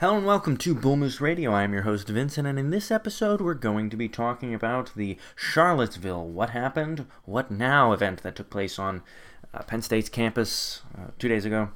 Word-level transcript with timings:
Hello 0.00 0.16
and 0.16 0.24
welcome 0.24 0.56
to 0.56 0.74
Bull 0.74 0.96
Moose 0.96 1.20
Radio. 1.20 1.52
I'm 1.52 1.74
your 1.74 1.82
host 1.82 2.08
Vincent, 2.08 2.48
and 2.48 2.58
in 2.58 2.70
this 2.70 2.90
episode, 2.90 3.42
we're 3.42 3.52
going 3.52 3.90
to 3.90 3.98
be 3.98 4.08
talking 4.08 4.54
about 4.54 4.94
the 4.96 5.18
Charlottesville 5.36 6.26
"What 6.26 6.48
Happened, 6.48 7.04
What 7.26 7.50
Now" 7.50 7.92
event 7.92 8.22
that 8.22 8.34
took 8.34 8.48
place 8.48 8.78
on 8.78 9.02
uh, 9.52 9.62
Penn 9.64 9.82
State's 9.82 10.08
campus 10.08 10.80
uh, 10.96 11.08
two 11.18 11.28
days 11.28 11.44
ago. 11.44 11.68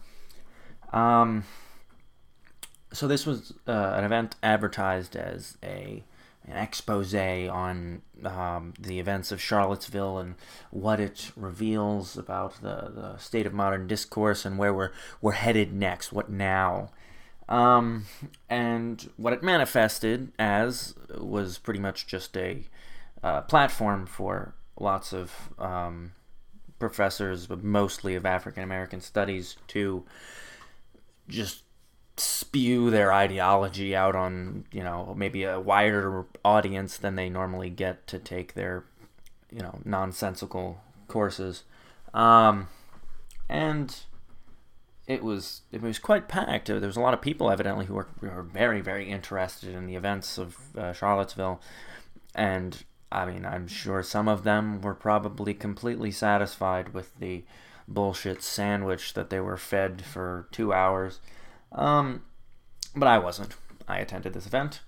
Um, 0.91 1.45
so 2.95 3.07
this 3.07 3.27
was 3.27 3.53
uh, 3.69 3.93
an 3.95 4.05
event 4.05 4.37
advertised 4.43 5.17
as 5.17 5.59
a 5.63 6.03
an 6.47 6.57
expose 6.57 7.15
on 7.15 8.01
um, 8.25 8.73
the 8.81 9.01
events 9.01 9.33
of 9.33 9.41
Charlottesville 9.43 10.17
and 10.17 10.37
what 10.71 10.99
it 10.99 11.31
reveals 11.37 12.17
about 12.17 12.63
the, 12.63 12.91
the 12.95 13.19
state 13.19 13.45
of 13.45 13.53
modern 13.53 13.87
discourse 13.87 14.47
and 14.47 14.57
where 14.57 14.73
we're 14.73 14.93
we're 15.21 15.33
headed 15.33 15.75
next. 15.75 16.11
What 16.11 16.31
now? 16.31 16.89
Um, 17.49 18.07
and 18.49 19.11
what 19.17 19.33
it 19.33 19.43
manifested 19.43 20.33
as 20.39 20.95
was 21.19 21.59
pretty 21.59 21.81
much 21.81 22.07
just 22.07 22.37
a 22.37 22.65
uh, 23.23 23.43
platform 23.43 24.07
for 24.07 24.55
lots 24.79 25.13
of 25.13 25.33
um, 25.59 26.13
professors, 26.79 27.47
but 27.47 27.63
mostly 27.63 28.15
of 28.15 28.27
African 28.27 28.63
American 28.63 29.01
studies, 29.01 29.57
to 29.69 30.05
just 31.29 31.63
spew 32.17 32.91
their 32.91 33.13
ideology 33.13 33.97
out 33.97 34.15
on 34.15 34.65
you 34.71 34.83
know 34.83 35.15
maybe 35.17 35.43
a 35.43 35.59
wider 35.59 36.25
audience 36.45 36.97
than 36.97 37.17
they 37.17 37.29
normally 37.29 37.71
get 37.71 38.07
to 38.07 38.19
take 38.19 38.55
their 38.55 38.85
you 39.51 39.61
know 39.61 39.81
nonsensical 39.85 40.81
courses. 41.09 41.65
Um, 42.13 42.69
and 43.49 43.97
it 45.07 45.23
was 45.23 45.63
it 45.71 45.83
was 45.83 45.99
quite 45.99 46.29
packed. 46.29 46.69
There 46.69 46.81
was 46.81 46.97
a 46.97 47.01
lot 47.01 47.15
of 47.15 47.21
people 47.21 47.51
evidently 47.51 47.87
who 47.87 47.95
were, 47.95 48.09
who 48.21 48.29
were 48.29 48.43
very 48.43 48.81
very 48.81 49.11
interested 49.11 49.75
in 49.75 49.87
the 49.87 49.97
events 49.97 50.39
of 50.39 50.57
uh, 50.77 50.93
Charlottesville, 50.93 51.61
and 52.35 52.85
I 53.13 53.27
mean 53.27 53.45
I'm 53.45 53.67
sure 53.67 54.03
some 54.03 54.29
of 54.29 54.45
them 54.45 54.81
were 54.81 54.95
probably 54.95 55.55
completely 55.55 56.11
satisfied 56.11 56.95
with 56.95 57.19
the 57.19 57.45
bullshit 57.87 58.43
sandwich 58.43 59.13
that 59.13 59.29
they 59.29 59.41
were 59.41 59.59
fed 59.59 60.03
for 60.03 60.49
two 60.51 60.73
hours, 60.73 61.21
um, 61.73 62.23
but 62.97 63.07
I 63.07 63.19
wasn't. 63.19 63.55
I 63.87 63.99
attended 63.99 64.33
this 64.33 64.47
event, 64.47 64.81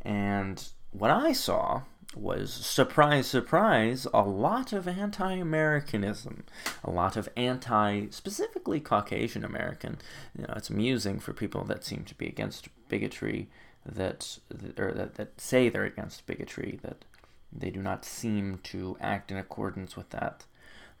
and 0.00 0.66
what 0.92 1.10
I 1.10 1.32
saw 1.32 1.82
was 2.18 2.52
surprise, 2.52 3.26
surprise, 3.26 4.06
a 4.12 4.22
lot 4.22 4.72
of 4.72 4.88
anti 4.88 5.34
Americanism, 5.34 6.44
a 6.84 6.90
lot 6.90 7.16
of 7.16 7.28
anti, 7.36 8.06
specifically 8.10 8.80
Caucasian 8.80 9.44
American. 9.44 9.98
You 10.36 10.46
know, 10.46 10.54
it's 10.56 10.70
amusing 10.70 11.20
for 11.20 11.32
people 11.32 11.64
that 11.64 11.84
seem 11.84 12.04
to 12.04 12.14
be 12.14 12.26
against 12.26 12.68
bigotry, 12.88 13.48
that, 13.86 14.38
or 14.76 14.92
that, 14.92 15.14
that 15.14 15.40
say 15.40 15.68
they're 15.68 15.84
against 15.84 16.26
bigotry, 16.26 16.78
that 16.82 17.04
they 17.52 17.70
do 17.70 17.80
not 17.80 18.04
seem 18.04 18.58
to 18.64 18.96
act 19.00 19.30
in 19.30 19.36
accordance 19.36 19.96
with 19.96 20.10
that. 20.10 20.44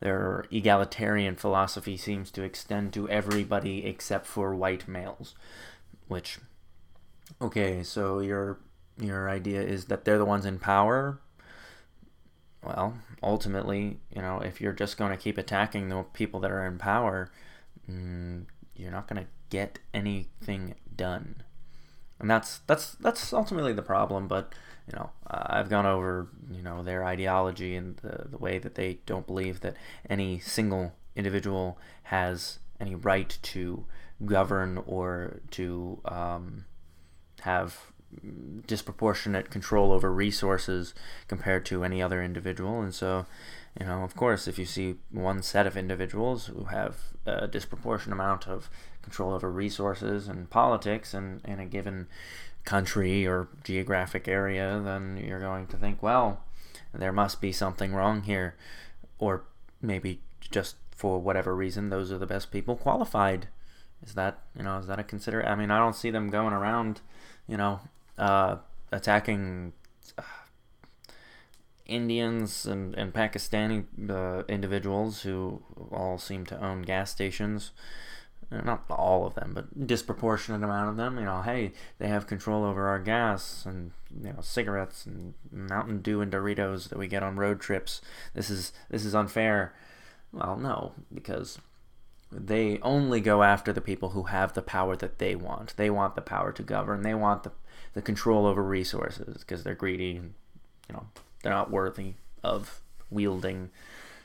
Their 0.00 0.44
egalitarian 0.50 1.34
philosophy 1.34 1.96
seems 1.96 2.30
to 2.32 2.42
extend 2.42 2.92
to 2.92 3.08
everybody 3.08 3.84
except 3.84 4.26
for 4.26 4.54
white 4.54 4.86
males, 4.86 5.34
which, 6.06 6.38
okay, 7.42 7.82
so 7.82 8.20
you're 8.20 8.58
your 8.98 9.28
idea 9.28 9.62
is 9.62 9.86
that 9.86 10.04
they're 10.04 10.18
the 10.18 10.24
ones 10.24 10.44
in 10.44 10.58
power, 10.58 11.20
well, 12.62 12.98
ultimately, 13.22 13.98
you 14.14 14.20
know, 14.20 14.40
if 14.40 14.60
you're 14.60 14.72
just 14.72 14.96
going 14.96 15.10
to 15.10 15.16
keep 15.16 15.38
attacking 15.38 15.88
the 15.88 16.02
people 16.12 16.40
that 16.40 16.50
are 16.50 16.66
in 16.66 16.78
power, 16.78 17.30
mm, 17.90 18.44
you're 18.74 18.90
not 18.90 19.08
going 19.08 19.22
to 19.22 19.28
get 19.50 19.78
anything 19.94 20.74
done. 20.94 21.42
And 22.20 22.28
that's 22.28 22.58
that's 22.66 22.92
that's 22.94 23.32
ultimately 23.32 23.72
the 23.72 23.82
problem. 23.82 24.26
But 24.26 24.52
you 24.90 24.98
know, 24.98 25.10
uh, 25.28 25.44
I've 25.46 25.68
gone 25.68 25.86
over 25.86 26.28
you 26.50 26.62
know 26.62 26.82
their 26.82 27.04
ideology 27.04 27.76
and 27.76 27.96
the 27.98 28.26
the 28.28 28.38
way 28.38 28.58
that 28.58 28.74
they 28.74 28.98
don't 29.06 29.26
believe 29.26 29.60
that 29.60 29.76
any 30.10 30.40
single 30.40 30.94
individual 31.14 31.78
has 32.04 32.58
any 32.80 32.96
right 32.96 33.38
to 33.42 33.86
govern 34.24 34.82
or 34.84 35.40
to 35.52 36.00
um, 36.04 36.64
have 37.40 37.92
disproportionate 38.66 39.50
control 39.50 39.92
over 39.92 40.12
resources 40.12 40.94
compared 41.26 41.64
to 41.66 41.84
any 41.84 42.02
other 42.02 42.22
individual. 42.22 42.80
And 42.80 42.94
so, 42.94 43.26
you 43.78 43.86
know, 43.86 44.02
of 44.02 44.16
course, 44.16 44.48
if 44.48 44.58
you 44.58 44.64
see 44.64 44.96
one 45.10 45.42
set 45.42 45.66
of 45.66 45.76
individuals 45.76 46.46
who 46.46 46.64
have 46.64 46.96
a 47.26 47.46
disproportionate 47.46 48.14
amount 48.14 48.48
of 48.48 48.70
control 49.02 49.32
over 49.32 49.50
resources 49.50 50.28
and 50.28 50.50
politics 50.50 51.14
in, 51.14 51.40
in 51.44 51.60
a 51.60 51.66
given 51.66 52.08
country 52.64 53.26
or 53.26 53.48
geographic 53.64 54.26
area, 54.28 54.80
then 54.82 55.22
you're 55.22 55.40
going 55.40 55.66
to 55.66 55.76
think, 55.76 56.02
well, 56.02 56.44
there 56.92 57.12
must 57.12 57.40
be 57.40 57.52
something 57.52 57.92
wrong 57.92 58.22
here. 58.22 58.56
Or 59.18 59.44
maybe 59.80 60.20
just 60.50 60.76
for 60.90 61.18
whatever 61.18 61.54
reason, 61.54 61.90
those 61.90 62.10
are 62.10 62.18
the 62.18 62.26
best 62.26 62.50
people 62.50 62.76
qualified. 62.76 63.48
Is 64.02 64.14
that, 64.14 64.38
you 64.56 64.62
know, 64.62 64.78
is 64.78 64.86
that 64.86 64.98
a 64.98 65.04
consider? 65.04 65.44
I 65.46 65.54
mean, 65.54 65.70
I 65.70 65.78
don't 65.78 65.96
see 65.96 66.10
them 66.10 66.30
going 66.30 66.52
around, 66.52 67.00
you 67.46 67.56
know, 67.56 67.80
uh, 68.18 68.56
attacking 68.92 69.72
uh, 70.16 70.22
Indians 71.86 72.66
and, 72.66 72.94
and 72.94 73.12
Pakistani 73.12 73.84
uh, 74.10 74.44
individuals 74.48 75.22
who 75.22 75.62
all 75.90 76.18
seem 76.18 76.44
to 76.46 76.62
own 76.62 76.82
gas 76.82 77.10
stations. 77.10 77.72
Uh, 78.50 78.62
not 78.62 78.84
all 78.88 79.26
of 79.26 79.34
them, 79.34 79.52
but 79.54 79.86
disproportionate 79.86 80.62
amount 80.62 80.88
of 80.88 80.96
them. 80.96 81.18
You 81.18 81.26
know, 81.26 81.42
hey, 81.42 81.72
they 81.98 82.08
have 82.08 82.26
control 82.26 82.64
over 82.64 82.88
our 82.88 82.98
gas 82.98 83.64
and 83.66 83.92
you 84.22 84.32
know 84.32 84.40
cigarettes 84.40 85.04
and 85.04 85.34
Mountain 85.52 86.00
Dew 86.00 86.20
and 86.22 86.32
Doritos 86.32 86.88
that 86.88 86.98
we 86.98 87.08
get 87.08 87.22
on 87.22 87.36
road 87.36 87.60
trips. 87.60 88.00
This 88.34 88.48
is 88.48 88.72
this 88.90 89.04
is 89.04 89.14
unfair. 89.14 89.74
Well, 90.32 90.56
no, 90.56 90.92
because 91.12 91.58
they 92.30 92.78
only 92.80 93.20
go 93.20 93.42
after 93.42 93.72
the 93.72 93.80
people 93.80 94.10
who 94.10 94.24
have 94.24 94.52
the 94.52 94.62
power 94.62 94.96
that 94.96 95.18
they 95.18 95.34
want. 95.34 95.74
They 95.76 95.90
want 95.90 96.14
the 96.14 96.20
power 96.22 96.52
to 96.52 96.62
govern. 96.62 97.02
They 97.02 97.14
want 97.14 97.42
the 97.42 97.52
the 97.98 98.02
control 98.02 98.46
over 98.46 98.62
resources 98.62 99.38
because 99.38 99.64
they're 99.64 99.74
greedy 99.74 100.14
and 100.14 100.32
you 100.88 100.92
know 100.92 101.04
they're 101.42 101.52
not 101.52 101.68
worthy 101.68 102.14
of 102.44 102.80
wielding 103.10 103.70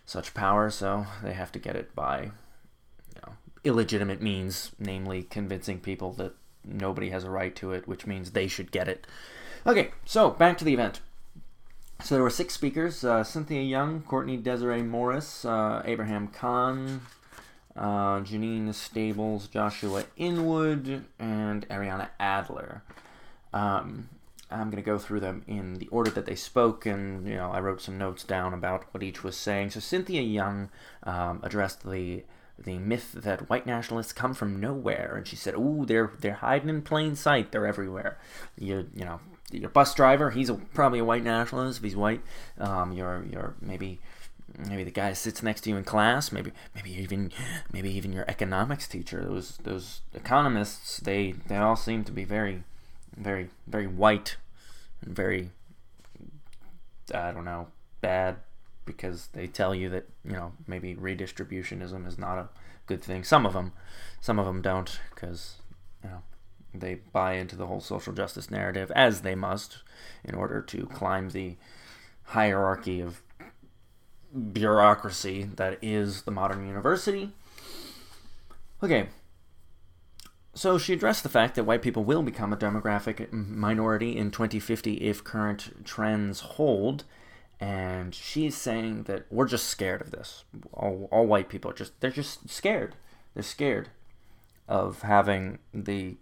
such 0.06 0.36
power, 0.36 0.70
so 0.70 1.08
they 1.24 1.34
have 1.34 1.52
to 1.52 1.58
get 1.58 1.76
it 1.76 1.96
by 1.96 2.22
you 2.22 3.22
know 3.26 3.34
illegitimate 3.64 4.22
means, 4.22 4.74
namely 4.78 5.24
convincing 5.24 5.80
people 5.80 6.14
that 6.14 6.36
nobody 6.64 7.10
has 7.10 7.24
a 7.24 7.32
right 7.32 7.56
to 7.56 7.72
it, 7.72 7.88
which 7.88 8.06
means 8.06 8.30
they 8.30 8.46
should 8.48 8.72
get 8.72 8.88
it. 8.88 9.08
Okay, 9.66 9.90
so 10.06 10.30
back 10.30 10.56
to 10.60 10.66
the 10.66 10.74
event. 10.74 11.00
So 12.04 12.14
there 12.14 12.24
were 12.24 12.30
six 12.30 12.54
speakers: 12.54 13.04
uh, 13.04 13.24
Cynthia 13.24 13.64
Young, 13.64 14.04
Courtney 14.04 14.38
Desiree 14.38 14.84
Morris, 14.84 15.46
uh, 15.46 15.82
Abraham 15.84 16.28
Khan, 16.28 17.02
uh, 17.76 18.20
Janine 18.20 18.72
Stables, 18.72 19.48
Joshua 19.48 20.04
Inwood, 20.16 21.06
and 21.18 21.68
Ariana 21.70 22.10
Adler. 22.20 22.84
Um, 23.54 24.10
I'm 24.54 24.70
going 24.70 24.84
to 24.84 24.86
go 24.86 24.98
through 25.00 25.22
them 25.22 25.44
in 25.48 25.76
the 25.76 25.88
order 25.88 26.12
that 26.12 26.26
they 26.26 26.36
spoke, 26.36 26.86
and 26.86 27.28
you 27.28 27.36
know, 27.36 27.52
I 27.52 27.60
wrote 27.60 27.82
some 27.82 27.98
notes 27.98 28.24
down 28.24 28.54
about 28.54 28.86
what 28.92 29.04
each 29.04 29.24
was 29.24 29.36
saying. 29.36 29.72
So 29.72 29.80
Cynthia 29.80 30.22
Young 30.22 30.70
um, 31.04 31.40
addressed 31.44 31.90
the 31.90 32.24
the 32.58 32.78
myth 32.78 33.14
that 33.14 33.50
white 33.50 33.66
nationalists 33.66 34.14
come 34.14 34.34
from 34.36 34.60
nowhere, 34.60 35.16
and 35.18 35.28
she 35.28 35.36
said, 35.36 35.56
"Ooh, 35.56 35.86
they're 35.86 36.12
they're 36.20 36.34
hiding 36.36 36.70
in 36.70 36.82
plain 36.84 37.16
sight. 37.16 37.52
They're 37.52 37.66
everywhere. 37.66 38.20
You 38.58 38.88
you 38.96 39.06
know, 39.06 39.20
your 39.52 39.70
bus 39.70 39.94
driver, 39.96 40.32
he's 40.32 40.50
a, 40.50 40.56
probably 40.56 41.00
a 41.00 41.06
white 41.06 41.24
nationalist 41.24 41.80
if 41.80 41.84
he's 41.84 41.96
white. 41.96 42.22
Um, 42.58 42.92
your 42.92 43.26
your 43.30 43.56
maybe." 43.62 44.00
Maybe 44.70 44.84
the 44.84 44.92
guy 44.92 45.14
sits 45.14 45.42
next 45.42 45.62
to 45.62 45.72
you 45.72 45.78
in 45.78 45.84
class. 45.84 46.32
Maybe, 46.32 46.52
maybe 46.76 46.92
even, 46.92 47.32
maybe 47.72 47.90
even 47.90 48.14
your 48.14 48.26
economics 48.28 48.88
teacher. 48.88 49.24
Those 49.24 49.58
those 49.64 50.02
economists, 50.14 50.98
they 50.98 51.32
they 51.48 51.58
all 51.58 51.78
seem 51.78 52.04
to 52.04 52.12
be 52.12 52.24
very 52.24 52.64
very 53.18 53.50
very 53.68 53.88
white 53.88 54.38
and 55.02 55.16
very 55.16 55.50
I 57.14 57.32
don't 57.32 57.46
know 57.46 57.68
bad 58.02 58.38
because 58.86 59.28
they 59.34 59.48
tell 59.48 59.74
you 59.74 59.90
that 59.90 60.10
you 60.26 60.34
know 60.34 60.54
maybe 60.68 60.96
redistributionism 60.96 62.08
is 62.08 62.18
not 62.18 62.38
a 62.38 62.50
good 62.86 63.02
thing. 63.02 63.24
Some 63.24 63.46
of 63.46 63.54
them, 63.54 63.74
some 64.22 64.40
of 64.40 64.46
them 64.46 64.62
don't 64.62 65.00
because 65.14 65.56
you 66.04 66.10
know 66.10 66.24
they 66.74 66.96
buy 66.96 67.34
into 67.34 67.56
the 67.56 67.68
whole 67.68 67.82
social 67.82 68.14
justice 68.14 68.50
narrative 68.50 68.92
as 68.96 69.22
they 69.22 69.36
must 69.36 69.80
in 70.24 70.36
order 70.36 70.62
to 70.62 70.86
climb 70.88 71.30
the 71.30 71.56
hierarchy 72.28 73.00
of 73.00 73.22
bureaucracy 74.52 75.44
that 75.56 75.78
is 75.82 76.24
the 76.24 76.32
modern 76.32 76.68
university. 76.68 77.32
Okay, 78.82 79.08
so 80.56 80.78
she 80.78 80.94
addressed 80.94 81.24
the 81.24 81.30
fact 81.30 81.56
that 81.56 81.64
white 81.64 81.82
people 81.82 82.04
will 82.04 82.22
become 82.22 82.54
a 82.54 82.58
demographic 82.58 83.32
minority 83.32 84.16
in 84.16 84.30
2050 84.30 84.96
if 84.96 85.24
current 85.24 85.84
trends 85.84 86.42
hold. 86.42 87.06
And 87.60 88.14
she's 88.14 88.56
saying 88.56 89.04
that 89.04 89.26
we're 89.32 89.48
just 89.48 89.68
scared 89.68 90.02
of 90.02 90.12
this. 90.12 90.44
All, 90.74 91.08
all 91.12 91.26
white 91.26 91.50
people 91.50 91.72
are 91.72 91.76
just, 91.76 92.00
they're 92.02 92.12
just 92.12 92.50
scared. 92.50 92.96
They're 93.34 93.42
scared 93.42 93.90
of 94.68 95.02
having 95.02 95.60
the, 95.74 96.18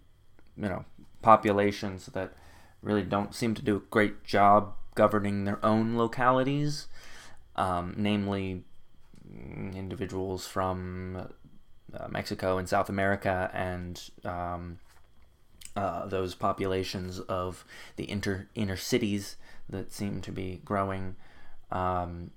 you 0.56 0.68
know, 0.68 0.84
populations 1.20 2.06
that 2.06 2.32
really 2.80 3.02
don't 3.02 3.34
seem 3.34 3.54
to 3.54 3.62
do 3.62 3.76
a 3.76 3.80
great 3.80 4.24
job 4.24 4.74
governing 4.94 5.44
their 5.44 5.64
own 5.64 5.96
localities, 5.96 6.86
um, 7.56 7.94
namely 7.96 8.64
individuals 9.74 10.46
from 10.46 11.28
uh, 11.94 12.08
Mexico 12.08 12.58
and 12.58 12.68
South 12.68 12.88
America 12.88 13.50
and 13.52 14.10
um, 14.24 14.78
uh, 15.76 16.06
those 16.06 16.34
populations 16.34 17.20
of 17.20 17.64
the 17.96 18.10
inter 18.10 18.48
inner 18.54 18.76
cities 18.76 19.36
that 19.68 19.92
seem 19.92 20.20
to 20.20 20.32
be 20.32 20.60
growing. 20.64 21.16
Um, 21.70 22.30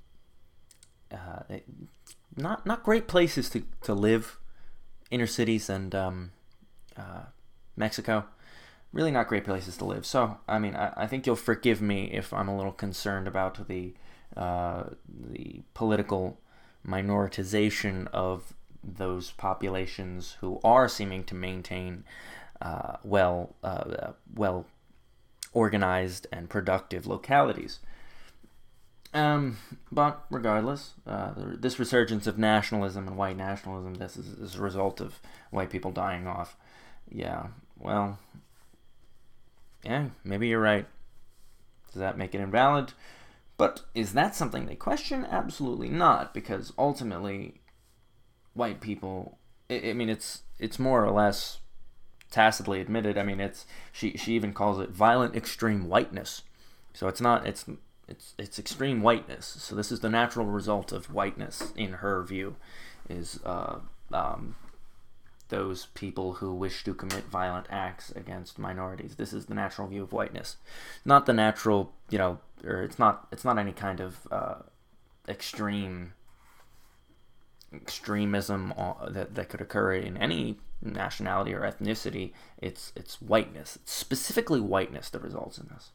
uh, 1.12 1.58
not 2.36 2.66
not 2.66 2.84
great 2.84 3.08
places 3.08 3.50
to, 3.52 3.64
to 3.84 3.94
live, 3.94 4.38
inner 5.12 5.28
cities 5.28 5.70
and 5.70 5.94
um, 5.94 6.32
uh, 6.98 7.24
Mexico. 7.76 8.26
Really 8.94 9.12
not 9.12 9.28
great 9.28 9.44
places 9.44 9.76
to 9.78 9.86
live. 9.86 10.06
So 10.06 10.38
I 10.48 10.60
mean, 10.60 10.76
I, 10.76 10.94
I 10.96 11.08
think 11.08 11.26
you'll 11.26 11.36
forgive 11.36 11.82
me 11.82 12.06
if 12.06 12.34
I'm 12.34 12.48
a 12.48 12.56
little 12.56 12.72
concerned 12.72 13.28
about 13.28 13.68
the 13.68 13.94
uh, 14.38 14.84
the 15.08 15.62
political 15.74 16.40
minoritization 16.88 18.08
of 18.14 18.55
those 18.86 19.32
populations 19.32 20.38
who 20.42 20.60
are 20.64 20.88
seeming 20.88 21.24
to 21.26 21.36
maintain 21.36 22.04
uh, 22.62 22.98
well 23.04 23.56
uh, 23.64 24.12
well 24.34 24.66
organized 25.54 26.28
and 26.32 26.50
productive 26.50 27.08
localities. 27.08 27.80
Um, 29.14 29.58
but 29.94 30.26
regardless, 30.30 30.94
uh, 31.08 31.32
this 31.36 31.80
resurgence 31.80 32.28
of 32.28 32.38
nationalism 32.38 33.08
and 33.08 33.16
white 33.16 33.38
nationalism, 33.38 33.94
this 33.94 34.18
is, 34.18 34.28
is 34.34 34.56
a 34.56 34.62
result 34.62 35.00
of 35.00 35.20
white 35.52 35.70
people 35.70 35.92
dying 35.92 36.28
off. 36.28 36.58
Yeah, 37.10 37.48
well, 37.80 38.20
yeah, 39.86 40.08
maybe 40.26 40.50
you're 40.50 40.60
right. 40.60 40.86
Does 41.94 42.02
that 42.02 42.18
make 42.18 42.36
it 42.36 42.42
invalid? 42.42 42.92
But 43.56 43.84
is 43.94 44.12
that 44.14 44.36
something 44.36 44.66
they 44.66 44.76
question? 44.76 45.26
Absolutely 45.32 45.88
not, 45.88 46.34
because 46.34 46.74
ultimately, 46.78 47.62
white 48.56 48.82
people. 48.82 49.38
I, 49.70 49.90
I 49.90 49.94
mean, 49.94 50.10
it's 50.10 50.42
it's 50.58 50.80
more 50.80 51.06
or 51.06 51.12
less 51.12 51.60
tacitly 52.32 52.82
admitted. 52.82 53.18
I 53.18 53.24
mean, 53.24 53.40
it's 53.40 53.66
she 53.92 54.18
she 54.18 54.34
even 54.34 54.54
calls 54.54 54.80
it 54.80 54.90
violent 54.90 55.36
extreme 55.36 55.88
whiteness. 55.88 56.42
So 56.94 57.08
it's 57.08 57.22
not 57.22 57.46
it's 57.46 57.66
it's 58.08 58.34
it's 58.38 58.58
extreme 58.58 59.02
whiteness. 59.02 59.46
So 59.60 59.76
this 59.76 59.92
is 59.92 60.00
the 60.00 60.10
natural 60.10 60.46
result 60.48 60.92
of 60.92 61.14
whiteness 61.14 61.74
in 61.76 61.94
her 61.94 62.24
view, 62.24 62.56
is 63.10 63.40
uh, 63.46 63.80
um, 64.12 64.56
those 65.50 65.88
people 65.94 66.34
who 66.34 66.54
wish 66.54 66.84
to 66.84 66.94
commit 66.94 67.26
violent 67.26 67.68
acts 67.70 68.12
against 68.12 68.60
minorities. 68.60 69.16
This 69.16 69.34
is 69.34 69.46
the 69.46 69.54
natural 69.54 69.88
view 69.88 70.04
of 70.04 70.14
whiteness, 70.14 70.58
not 71.04 71.26
the 71.26 71.34
natural 71.34 71.94
you 72.10 72.18
know, 72.18 72.40
or 72.64 72.84
it's 72.84 73.00
not 73.00 73.28
it's 73.32 73.46
not 73.46 73.58
any 73.58 73.74
kind 73.74 74.00
of 74.00 74.28
uh, 74.32 74.56
extreme 75.28 76.14
extremism 77.82 78.74
that, 79.10 79.36
that 79.36 79.50
could 79.50 79.62
occur 79.62 79.94
in 79.94 80.18
any 80.18 80.58
nationality 80.82 81.54
or 81.54 81.62
ethnicity. 81.62 82.32
It's 82.58 82.92
it's 82.96 83.22
whiteness. 83.22 83.78
It's 83.78 83.94
specifically 83.94 84.60
whiteness 84.60 85.10
that 85.10 85.22
results 85.22 85.58
in 85.58 85.70
this. 85.74 85.92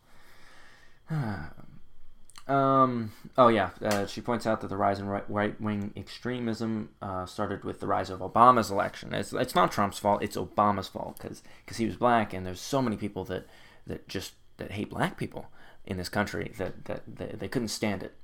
um, 2.49 3.13
oh 3.37 3.49
yeah, 3.49 3.71
uh, 3.83 4.07
she 4.07 4.21
points 4.21 4.47
out 4.47 4.61
that 4.61 4.69
the 4.69 4.77
rise 4.77 4.99
in 4.99 5.07
right 5.07 5.61
wing 5.61 5.93
extremism 5.97 6.91
uh, 7.01 7.27
started 7.27 7.65
with 7.65 7.81
the 7.81 7.87
rise 7.87 8.11
of 8.11 8.21
Obama's 8.21 8.71
election. 8.71 9.15
It's, 9.15 9.33
it's 9.33 9.55
not 9.55 9.73
Trump's 9.73 9.99
fault. 9.99 10.23
It's 10.23 10.37
Obama's 10.37 10.89
fault 10.89 11.19
because 11.21 11.43
because 11.65 11.79
he 11.79 11.87
was 11.87 11.97
black, 11.97 12.33
and 12.33 12.47
there's 12.47 12.61
so 12.61 12.83
many 12.83 12.97
people 12.97 13.25
that 13.25 13.47
that 13.87 14.09
just 14.09 14.35
that 14.59 14.73
hate 14.73 14.91
black 14.91 15.17
people 15.17 15.47
in 15.85 15.97
this 15.97 16.09
country 16.09 16.53
that 16.59 16.85
that 16.85 17.03
they 17.39 17.49
couldn't 17.49 17.69
stand 17.69 18.03
it, 18.03 18.15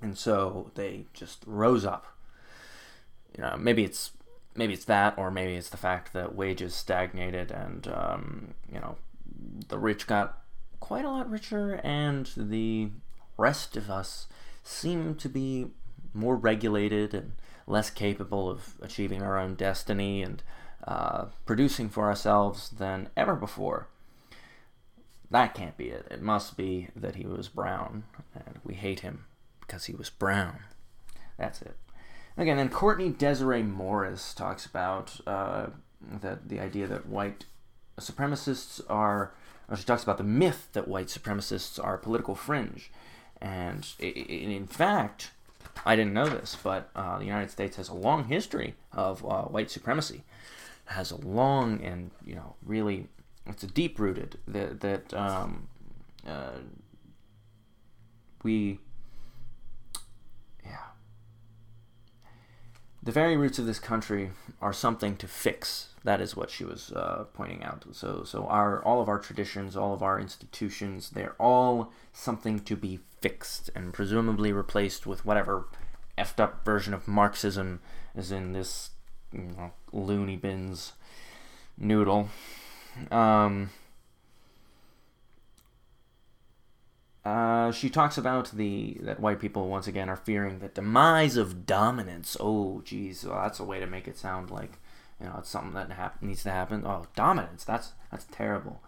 and 0.00 0.16
so 0.18 0.70
they 0.74 1.06
just 1.12 1.42
rose 1.46 1.84
up 1.84 2.15
you 3.36 3.42
know, 3.42 3.56
maybe 3.58 3.84
it's 3.84 4.12
maybe 4.54 4.72
it's 4.72 4.84
that, 4.86 5.16
or 5.18 5.30
maybe 5.30 5.54
it's 5.54 5.68
the 5.68 5.76
fact 5.76 6.12
that 6.12 6.34
wages 6.34 6.74
stagnated 6.74 7.50
and 7.50 7.88
um, 7.88 8.54
you 8.72 8.80
know 8.80 8.96
the 9.68 9.78
rich 9.78 10.06
got 10.06 10.38
quite 10.80 11.04
a 11.04 11.10
lot 11.10 11.30
richer, 11.30 11.80
and 11.84 12.30
the 12.36 12.90
rest 13.36 13.76
of 13.76 13.90
us 13.90 14.26
seem 14.62 15.14
to 15.16 15.28
be 15.28 15.66
more 16.14 16.36
regulated 16.36 17.14
and 17.14 17.32
less 17.66 17.90
capable 17.90 18.48
of 18.48 18.74
achieving 18.80 19.22
our 19.22 19.38
own 19.38 19.54
destiny 19.54 20.22
and 20.22 20.42
uh, 20.86 21.26
producing 21.44 21.88
for 21.88 22.04
ourselves 22.06 22.70
than 22.70 23.08
ever 23.16 23.34
before. 23.34 23.88
That 25.30 25.54
can't 25.54 25.76
be 25.76 25.88
it. 25.88 26.06
It 26.10 26.22
must 26.22 26.56
be 26.56 26.88
that 26.94 27.16
he 27.16 27.26
was 27.26 27.48
brown, 27.48 28.04
and 28.34 28.60
we 28.64 28.74
hate 28.74 29.00
him 29.00 29.26
because 29.60 29.86
he 29.86 29.94
was 29.94 30.08
brown. 30.08 30.60
That's 31.36 31.60
it. 31.62 31.76
Again, 32.38 32.58
then 32.58 32.68
Courtney 32.68 33.08
Desiree 33.08 33.62
Morris 33.62 34.34
talks 34.34 34.66
about 34.66 35.20
uh, 35.26 35.68
that 36.20 36.48
the 36.48 36.60
idea 36.60 36.86
that 36.86 37.06
white 37.06 37.46
supremacists 37.98 38.80
are. 38.90 39.32
she 39.74 39.84
talks 39.84 40.02
about 40.02 40.18
the 40.18 40.24
myth 40.24 40.68
that 40.74 40.86
white 40.86 41.06
supremacists 41.06 41.82
are 41.82 41.94
a 41.94 41.98
political 41.98 42.34
fringe, 42.34 42.90
and 43.40 43.86
in 43.98 44.66
fact, 44.66 45.30
I 45.84 45.96
didn't 45.96 46.12
know 46.12 46.28
this, 46.28 46.56
but 46.62 46.90
uh, 46.94 47.18
the 47.18 47.24
United 47.24 47.50
States 47.50 47.76
has 47.76 47.88
a 47.88 47.94
long 47.94 48.24
history 48.24 48.74
of 48.92 49.24
uh, 49.24 49.42
white 49.44 49.70
supremacy. 49.70 50.24
It 50.86 50.92
has 50.92 51.10
a 51.10 51.16
long 51.16 51.82
and 51.82 52.10
you 52.24 52.34
know 52.34 52.56
really, 52.62 53.08
it's 53.46 53.62
a 53.62 53.66
deep 53.66 53.98
rooted 53.98 54.38
that 54.46 54.80
that 54.80 55.14
um, 55.14 55.68
uh, 56.26 56.58
we 58.42 58.78
the 63.06 63.12
very 63.12 63.36
roots 63.36 63.60
of 63.60 63.66
this 63.66 63.78
country 63.78 64.32
are 64.60 64.72
something 64.72 65.16
to 65.16 65.28
fix. 65.28 65.90
That 66.02 66.20
is 66.20 66.34
what 66.34 66.50
she 66.50 66.64
was 66.64 66.90
uh, 66.90 67.26
pointing 67.34 67.62
out. 67.62 67.84
So, 67.92 68.24
so 68.24 68.46
our 68.46 68.84
all 68.84 69.00
of 69.00 69.08
our 69.08 69.20
traditions, 69.20 69.76
all 69.76 69.94
of 69.94 70.02
our 70.02 70.18
institutions, 70.18 71.10
they're 71.10 71.36
all 71.38 71.92
something 72.12 72.58
to 72.60 72.74
be 72.74 72.98
fixed 73.20 73.70
and 73.76 73.94
presumably 73.94 74.52
replaced 74.52 75.06
with 75.06 75.24
whatever 75.24 75.68
effed 76.18 76.40
up 76.40 76.64
version 76.64 76.92
of 76.92 77.06
Marxism 77.06 77.80
is 78.16 78.32
in 78.32 78.52
this 78.52 78.90
you 79.32 79.54
know, 79.56 79.70
loony 79.92 80.36
bins 80.36 80.94
noodle. 81.78 82.28
Um, 83.12 83.70
Uh, 87.26 87.72
she 87.72 87.90
talks 87.90 88.16
about 88.16 88.52
the 88.52 88.98
that 89.00 89.18
white 89.18 89.40
people 89.40 89.66
once 89.66 89.88
again 89.88 90.08
are 90.08 90.14
fearing 90.14 90.60
the 90.60 90.68
demise 90.68 91.36
of 91.36 91.66
dominance. 91.66 92.36
Oh, 92.38 92.82
geez, 92.84 93.24
well, 93.24 93.42
that's 93.42 93.58
a 93.58 93.64
way 93.64 93.80
to 93.80 93.86
make 93.86 94.06
it 94.06 94.16
sound 94.16 94.48
like 94.48 94.78
you 95.20 95.26
know 95.26 95.34
it's 95.38 95.48
something 95.48 95.74
that 95.74 95.90
hap- 95.90 96.22
needs 96.22 96.44
to 96.44 96.52
happen. 96.52 96.84
Oh, 96.86 97.08
dominance. 97.16 97.64
That's 97.64 97.94
that's 98.12 98.26
terrible. 98.30 98.80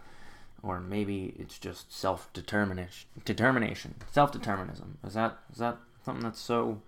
Or 0.63 0.79
maybe 0.79 1.35
it's 1.37 1.59
just 1.59 1.93
self 1.93 2.33
determination, 2.33 3.09
determination, 3.25 3.97
self 4.13 4.31
determinism. 4.31 4.99
Is 5.05 5.15
that 5.15 5.39
is 5.51 5.59
that 5.59 5.79
something 6.05 6.23
that's 6.23 6.41
so 6.41 6.81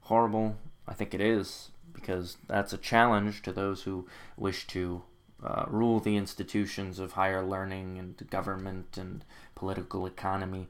horrible? 0.00 0.56
I 0.88 0.94
think 0.94 1.14
it 1.14 1.20
is 1.20 1.70
because 1.92 2.36
that's 2.48 2.72
a 2.72 2.78
challenge 2.78 3.42
to 3.42 3.52
those 3.52 3.82
who 3.82 4.08
wish 4.36 4.66
to 4.68 5.02
uh, 5.44 5.66
rule 5.68 6.00
the 6.00 6.16
institutions 6.16 6.98
of 6.98 7.12
higher 7.12 7.46
learning 7.46 7.96
and 7.96 8.28
government 8.28 8.96
and 8.98 9.24
political 9.54 10.04
economy. 10.04 10.66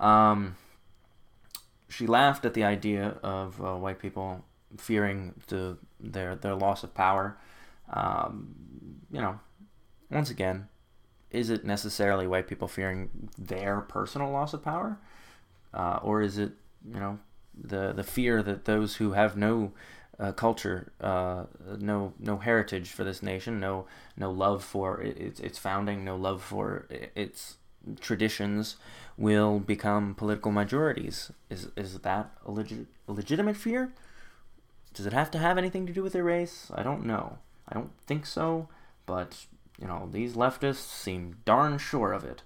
Um, 0.00 0.56
she 1.88 2.06
laughed 2.06 2.44
at 2.44 2.54
the 2.54 2.64
idea 2.64 3.16
of 3.22 3.60
uh, 3.60 3.74
white 3.74 3.98
people 3.98 4.44
fearing 4.78 5.34
the, 5.48 5.78
their 6.00 6.34
their 6.34 6.54
loss 6.54 6.82
of 6.82 6.94
power. 6.94 7.36
Um, 7.92 8.54
you 9.10 9.20
know, 9.20 9.38
once 10.10 10.30
again, 10.30 10.68
is 11.30 11.50
it 11.50 11.64
necessarily 11.64 12.26
white 12.26 12.48
people 12.48 12.68
fearing 12.68 13.30
their 13.38 13.80
personal 13.80 14.30
loss 14.30 14.54
of 14.54 14.62
power, 14.62 14.98
uh, 15.72 16.00
or 16.02 16.22
is 16.22 16.38
it 16.38 16.52
you 16.86 16.98
know 16.98 17.18
the 17.54 17.92
the 17.92 18.02
fear 18.02 18.42
that 18.42 18.64
those 18.64 18.96
who 18.96 19.12
have 19.12 19.36
no 19.36 19.72
uh, 20.18 20.32
culture, 20.32 20.92
uh, 21.00 21.44
no 21.78 22.12
no 22.18 22.38
heritage 22.38 22.90
for 22.90 23.04
this 23.04 23.22
nation, 23.22 23.60
no 23.60 23.86
no 24.16 24.30
love 24.30 24.64
for 24.64 25.00
its 25.00 25.40
its 25.40 25.58
founding, 25.58 26.04
no 26.04 26.16
love 26.16 26.42
for 26.42 26.86
its 27.14 27.56
traditions, 28.00 28.76
will 29.16 29.60
become 29.60 30.14
political 30.14 30.52
majorities. 30.52 31.30
Is 31.50 31.68
is 31.76 31.98
that 32.00 32.30
a, 32.44 32.50
legit, 32.50 32.86
a 33.08 33.12
legitimate 33.12 33.56
fear? 33.56 33.92
Does 34.92 35.06
it 35.06 35.12
have 35.12 35.30
to 35.32 35.38
have 35.38 35.58
anything 35.58 35.86
to 35.86 35.92
do 35.92 36.02
with 36.02 36.12
their 36.12 36.24
race? 36.24 36.70
I 36.74 36.82
don't 36.82 37.04
know. 37.04 37.38
I 37.68 37.74
don't 37.74 37.90
think 38.06 38.26
so, 38.26 38.68
but 39.06 39.46
you 39.80 39.86
know 39.86 40.08
these 40.10 40.34
leftists 40.34 40.88
seem 40.88 41.36
darn 41.44 41.78
sure 41.78 42.12
of 42.12 42.24
it. 42.24 42.42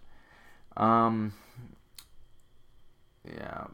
Um. 0.76 1.34
Yeah. 3.24 3.66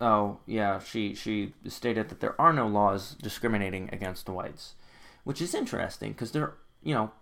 Oh, 0.00 0.38
yeah. 0.46 0.80
She 0.80 1.14
she 1.14 1.54
stated 1.68 2.08
that 2.08 2.20
there 2.20 2.40
are 2.40 2.52
no 2.52 2.66
laws 2.66 3.14
discriminating 3.22 3.88
against 3.92 4.28
whites, 4.28 4.74
which 5.22 5.40
is 5.40 5.54
interesting 5.54 6.12
because 6.12 6.32
there, 6.32 6.54
you 6.82 6.94
know, 6.94 7.12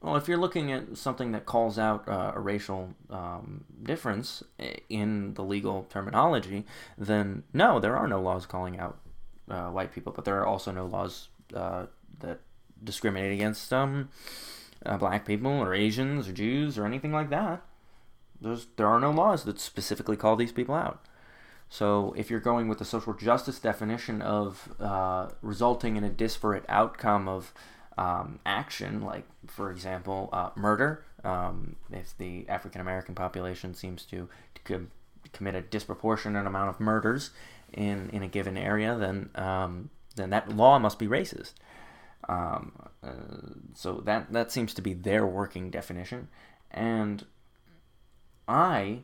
Well, 0.00 0.16
if 0.16 0.28
you're 0.28 0.38
looking 0.38 0.70
at 0.70 0.96
something 0.96 1.32
that 1.32 1.44
calls 1.44 1.78
out 1.78 2.08
uh, 2.08 2.32
a 2.34 2.40
racial 2.40 2.94
um, 3.10 3.64
difference 3.82 4.44
in 4.88 5.34
the 5.34 5.42
legal 5.42 5.86
terminology, 5.90 6.64
then 6.96 7.42
no, 7.52 7.80
there 7.80 7.96
are 7.96 8.06
no 8.06 8.20
laws 8.20 8.46
calling 8.46 8.78
out 8.78 8.98
uh, 9.50 9.70
white 9.70 9.92
people, 9.92 10.12
but 10.14 10.24
there 10.24 10.38
are 10.38 10.46
also 10.46 10.70
no 10.70 10.86
laws 10.86 11.28
uh, 11.52 11.86
that 12.20 12.40
discriminate 12.82 13.32
against 13.32 13.72
um, 13.72 14.08
uh, 14.86 14.96
black 14.96 15.26
people 15.26 15.50
or 15.50 15.74
Asians 15.74 16.28
or 16.28 16.32
Jews 16.32 16.78
or 16.78 16.86
anything 16.86 17.12
like 17.12 17.30
that. 17.30 17.62
There's, 18.40 18.66
there 18.76 18.86
are 18.86 19.00
no 19.00 19.10
laws 19.10 19.42
that 19.44 19.58
specifically 19.58 20.16
call 20.16 20.36
these 20.36 20.52
people 20.52 20.76
out. 20.76 21.04
So 21.68 22.14
if 22.16 22.30
you're 22.30 22.40
going 22.40 22.68
with 22.68 22.78
the 22.78 22.84
social 22.84 23.14
justice 23.14 23.58
definition 23.58 24.22
of 24.22 24.68
uh, 24.80 25.30
resulting 25.42 25.96
in 25.96 26.04
a 26.04 26.08
disparate 26.08 26.64
outcome 26.68 27.28
of 27.28 27.52
um, 27.98 28.38
action, 28.46 29.02
like 29.02 29.24
for 29.48 29.70
example 29.70 30.30
uh, 30.32 30.50
murder, 30.54 31.04
um, 31.24 31.74
if 31.90 32.16
the 32.16 32.48
African 32.48 32.80
American 32.80 33.14
population 33.14 33.74
seems 33.74 34.04
to, 34.04 34.28
to 34.54 34.86
commit 35.32 35.54
a 35.56 35.60
disproportionate 35.60 36.46
amount 36.46 36.70
of 36.70 36.78
murders 36.78 37.30
in, 37.72 38.08
in 38.10 38.22
a 38.22 38.28
given 38.28 38.56
area, 38.56 38.96
then 38.96 39.30
um, 39.34 39.90
then 40.14 40.30
that 40.30 40.48
law 40.48 40.78
must 40.78 40.98
be 40.98 41.08
racist. 41.08 41.54
Um, 42.28 42.72
uh, 43.02 43.10
so 43.74 43.94
that 44.04 44.32
that 44.32 44.52
seems 44.52 44.72
to 44.74 44.82
be 44.82 44.94
their 44.94 45.26
working 45.26 45.70
definition, 45.70 46.28
and 46.70 47.26
I 48.46 49.00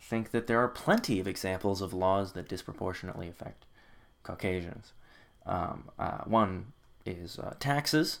think 0.00 0.30
that 0.30 0.46
there 0.46 0.60
are 0.60 0.68
plenty 0.68 1.18
of 1.18 1.26
examples 1.26 1.82
of 1.82 1.92
laws 1.92 2.32
that 2.34 2.48
disproportionately 2.48 3.28
affect 3.28 3.66
Caucasians. 4.22 4.92
Um, 5.46 5.90
uh, 5.98 6.18
one 6.24 6.72
is 7.04 7.38
uh, 7.38 7.54
taxes. 7.58 8.20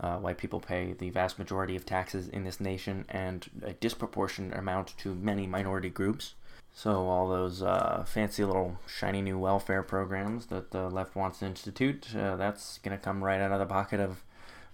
Uh, 0.00 0.16
white 0.18 0.38
people 0.38 0.60
pay 0.60 0.92
the 0.92 1.10
vast 1.10 1.38
majority 1.38 1.74
of 1.74 1.84
taxes 1.84 2.28
in 2.28 2.44
this 2.44 2.60
nation 2.60 3.04
and 3.08 3.50
a 3.64 3.72
disproportionate 3.72 4.56
amount 4.56 4.96
to 4.96 5.14
many 5.14 5.46
minority 5.46 5.90
groups. 5.90 6.34
So, 6.72 7.08
all 7.08 7.28
those 7.28 7.62
uh, 7.62 8.04
fancy 8.06 8.44
little 8.44 8.78
shiny 8.86 9.20
new 9.20 9.38
welfare 9.38 9.82
programs 9.82 10.46
that 10.46 10.70
the 10.70 10.88
left 10.88 11.16
wants 11.16 11.40
to 11.40 11.46
institute, 11.46 12.14
uh, 12.14 12.36
that's 12.36 12.78
going 12.78 12.96
to 12.96 13.02
come 13.02 13.24
right 13.24 13.40
out 13.40 13.50
of 13.50 13.58
the 13.58 13.66
pocket 13.66 13.98
of 13.98 14.22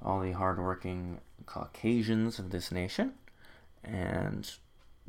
all 0.02 0.20
the 0.20 0.32
hardworking 0.32 1.20
Caucasians 1.46 2.38
of 2.38 2.50
this 2.50 2.70
nation. 2.70 3.14
And 3.82 4.50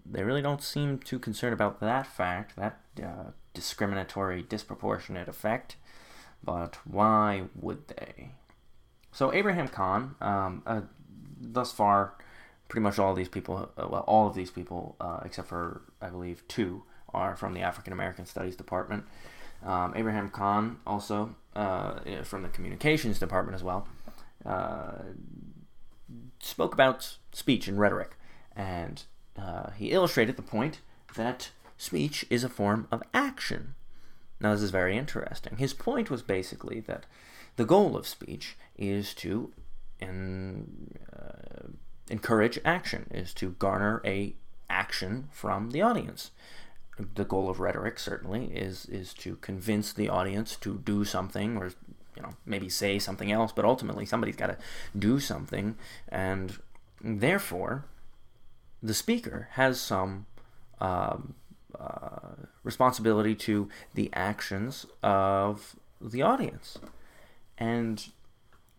they 0.06 0.24
really 0.24 0.42
don't 0.42 0.62
seem 0.62 1.00
too 1.00 1.20
concerned 1.20 1.54
about 1.54 1.80
that 1.80 2.08
fact, 2.08 2.56
that 2.56 2.80
uh, 3.04 3.32
discriminatory, 3.54 4.44
disproportionate 4.44 5.28
effect. 5.28 5.76
But 6.46 6.78
why 6.86 7.44
would 7.56 7.88
they? 7.88 8.32
So 9.12 9.34
Abraham 9.34 9.68
Khan, 9.68 10.16
um, 10.22 10.62
uh, 10.66 10.82
thus 11.40 11.72
far, 11.72 12.14
pretty 12.68 12.84
much 12.84 13.00
all 13.00 13.12
of 13.12 13.18
these 13.18 13.30
people, 13.30 13.72
uh, 13.78 13.88
well, 13.90 14.04
all 14.08 14.28
of 14.28 14.36
these 14.36 14.52
people, 14.52 14.96
uh, 15.02 15.20
except 15.26 15.48
for 15.48 15.82
I 16.02 16.10
believe 16.10 16.48
two, 16.48 16.84
are 17.14 17.36
from 17.36 17.54
the 17.54 17.62
African 17.62 17.94
American 17.94 18.26
Studies 18.26 18.56
Department. 18.56 19.06
Um, 19.64 19.94
Abraham 19.96 20.30
Khan, 20.30 20.78
also 20.86 21.36
uh, 21.56 22.00
from 22.24 22.44
the 22.44 22.50
Communications 22.50 23.18
Department 23.20 23.56
as 23.56 23.64
well, 23.64 23.88
uh, 24.46 24.98
spoke 26.40 26.74
about 26.74 27.18
speech 27.32 27.68
and 27.68 27.80
rhetoric, 27.80 28.18
and 28.56 29.04
uh, 29.38 29.72
he 29.72 29.92
illustrated 29.92 30.36
the 30.36 30.44
point 30.44 30.82
that 31.16 31.52
speech 31.78 32.26
is 32.30 32.44
a 32.44 32.50
form 32.50 32.88
of 32.92 33.02
action. 33.14 33.76
Now, 34.40 34.54
this 34.54 34.62
is 34.62 34.72
very 34.72 34.98
interesting. 34.98 35.58
His 35.58 35.74
point 35.74 36.10
was 36.10 36.22
basically 36.22 36.80
that 36.82 37.06
the 37.56 37.66
goal 37.66 37.96
of 37.96 38.08
speech 38.08 38.58
is 38.78 39.14
to 39.16 39.52
uh, 40.02 40.06
encourage 42.10 42.60
action, 42.66 43.08
is 43.12 43.34
to 43.36 43.52
garner 43.52 44.02
a 44.06 44.36
action 44.70 45.30
from 45.32 45.72
the 45.72 45.82
audience. 45.82 46.32
The 46.98 47.26
goal 47.26 47.50
of 47.50 47.60
rhetoric 47.60 48.00
certainly 48.00 48.46
is 48.46 48.86
is 48.86 49.14
to 49.16 49.36
convince 49.38 49.92
the 49.92 50.10
audience 50.10 50.56
to 50.58 50.82
do 50.86 51.04
something 51.04 51.58
or 51.58 51.72
you 52.16 52.24
know 52.24 52.32
maybe 52.46 52.70
say 52.70 53.00
something 53.00 53.32
else, 53.32 53.52
but 53.52 53.66
ultimately 53.66 54.06
somebody's 54.06 54.38
got 54.38 54.48
to 54.48 54.58
do 54.98 55.20
something, 55.20 55.78
and 56.10 56.58
therefore 57.02 57.86
the 58.82 58.94
speaker 58.94 59.50
has 59.54 59.80
some 59.80 60.26
um, 60.80 61.36
uh, 61.80 62.46
responsibility 62.64 63.36
to 63.36 63.70
the 63.94 64.10
actions 64.14 64.86
of 65.04 65.76
the 66.02 66.22
audience. 66.22 66.78
And 67.58 68.08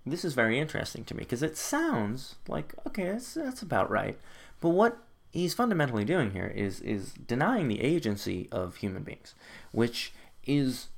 this 0.04 0.24
is 0.24 0.34
very 0.34 0.58
interesting 0.58 1.04
to 1.04 1.14
me 1.14 1.20
because 1.20 1.42
it 1.42 1.56
sounds 1.56 2.36
like, 2.46 2.74
okay, 2.86 3.12
that's, 3.12 3.34
that's 3.34 3.62
about 3.62 3.90
right. 3.90 4.18
But 4.60 4.70
what 4.70 4.98
he's 5.30 5.54
fundamentally 5.54 6.04
doing 6.04 6.30
here 6.30 6.52
is, 6.54 6.80
is 6.80 7.12
denying 7.12 7.68
the 7.68 7.82
agency 7.82 8.48
of 8.52 8.76
human 8.76 9.02
beings, 9.02 9.34
which 9.72 10.12
is 10.44 10.88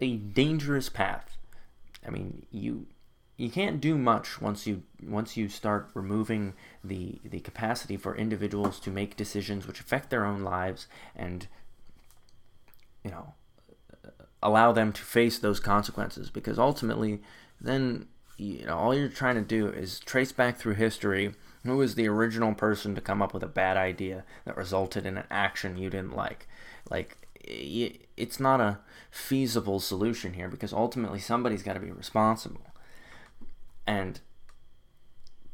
a 0.00 0.16
dangerous 0.16 0.88
path. 0.88 1.36
I 2.06 2.10
mean, 2.10 2.46
you 2.50 2.86
you 3.36 3.50
can't 3.50 3.80
do 3.80 3.98
much 3.98 4.40
once 4.40 4.66
you 4.66 4.82
once 5.02 5.36
you 5.36 5.48
start 5.48 5.90
removing 5.94 6.54
the 6.82 7.20
the 7.24 7.40
capacity 7.40 7.96
for 7.96 8.16
individuals 8.16 8.80
to 8.80 8.90
make 8.90 9.16
decisions 9.16 9.66
which 9.66 9.80
affect 9.80 10.10
their 10.10 10.24
own 10.24 10.42
lives 10.42 10.86
and 11.14 11.46
you 13.04 13.10
know 13.10 13.34
allow 14.42 14.72
them 14.72 14.92
to 14.92 15.02
face 15.02 15.38
those 15.38 15.60
consequences. 15.60 16.30
Because 16.30 16.58
ultimately 16.58 17.20
then 17.60 18.06
you 18.38 18.64
know 18.64 18.76
all 18.76 18.94
you're 18.94 19.08
trying 19.08 19.34
to 19.36 19.42
do 19.42 19.68
is 19.68 20.00
trace 20.00 20.32
back 20.32 20.56
through 20.56 20.74
history 20.74 21.34
who 21.64 21.76
was 21.76 21.94
the 21.94 22.08
original 22.08 22.54
person 22.54 22.94
to 22.94 23.00
come 23.00 23.20
up 23.20 23.34
with 23.34 23.42
a 23.42 23.48
bad 23.48 23.76
idea 23.76 24.24
that 24.44 24.56
resulted 24.56 25.04
in 25.04 25.18
an 25.18 25.26
action 25.30 25.76
you 25.76 25.90
didn't 25.90 26.16
like. 26.16 26.46
Like 26.88 27.18
it's 27.34 28.40
not 28.40 28.60
a 28.60 28.78
feasible 29.10 29.78
solution 29.78 30.32
here 30.32 30.48
because 30.48 30.72
ultimately 30.72 31.20
somebody's 31.20 31.62
got 31.62 31.74
to 31.74 31.80
be 31.80 31.90
responsible 31.92 32.72
and 33.86 34.20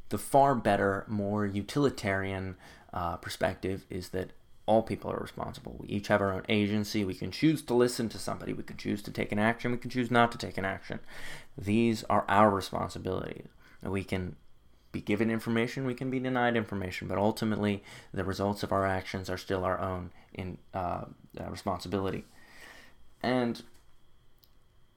the 0.09 0.19
far 0.19 0.55
better, 0.55 1.05
more 1.09 1.47
utilitarian 1.47 2.57
uh, 2.93 3.17
perspective 3.17 3.87
is 3.89 4.11
that 4.11 4.33
all 4.67 4.83
people 4.83 5.11
are 5.11 5.19
responsible. 5.19 5.77
We 5.79 5.89
each 5.89 6.09
have 6.09 6.21
our 6.21 6.33
own 6.33 6.45
agency. 6.49 7.05
We 7.05 7.15
can 7.15 7.31
choose 7.31 7.63
to 7.63 7.75
listen 7.75 8.09
to 8.11 8.19
somebody. 8.19 8.53
We 8.53 8.63
can 8.63 8.77
choose 8.77 9.03
to 9.03 9.11
take 9.11 9.33
an 9.33 9.39
action. 9.39 9.73
We 9.73 9.79
can 9.79 9.91
choose 9.91 10.11
not 10.11 10.31
to 10.33 10.39
take 10.39 10.57
an 10.57 10.65
action. 10.65 11.01
These 11.59 12.05
are 12.05 12.25
our 12.29 12.51
responsibilities. 12.51 13.49
We 13.83 14.05
can 14.05 14.37
be 14.93 15.01
given 15.01 15.31
information. 15.31 15.87
We 15.87 15.95
can 15.95 16.11
be 16.11 16.21
denied 16.21 16.57
information. 16.57 17.09
But 17.09 17.19
ultimately, 17.19 17.83
the 18.13 18.25
results 18.25 18.63
of 18.63 18.71
our 18.71 18.87
actions 18.87 19.29
are 19.29 19.39
still 19.39 19.65
our 19.65 19.81
own 19.81 20.11
in 20.33 20.59
uh, 20.75 21.07
uh, 21.41 21.51
responsibility. 21.51 22.25
And 23.23 23.63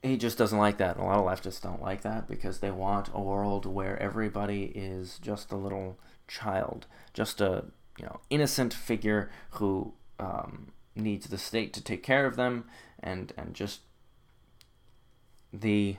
he 0.06 0.16
just 0.16 0.38
doesn't 0.38 0.58
like 0.58 0.78
that. 0.78 0.96
A 0.96 1.02
lot 1.02 1.18
of 1.18 1.24
leftists 1.26 1.60
don't 1.60 1.82
like 1.82 2.02
that 2.02 2.28
because 2.28 2.58
they 2.60 2.70
want 2.70 3.10
a 3.14 3.20
world 3.20 3.66
where 3.66 4.00
everybody 4.00 4.72
is 4.74 5.18
just 5.18 5.52
a 5.52 5.56
little 5.56 5.98
child, 6.28 6.86
just 7.12 7.40
a 7.40 7.64
you 7.98 8.04
know 8.04 8.20
innocent 8.30 8.74
figure 8.74 9.30
who 9.52 9.94
um, 10.18 10.72
needs 10.94 11.26
the 11.28 11.38
state 11.38 11.72
to 11.74 11.82
take 11.82 12.02
care 12.02 12.26
of 12.26 12.36
them, 12.36 12.64
and 13.00 13.32
and 13.36 13.54
just 13.54 13.80
the 15.52 15.96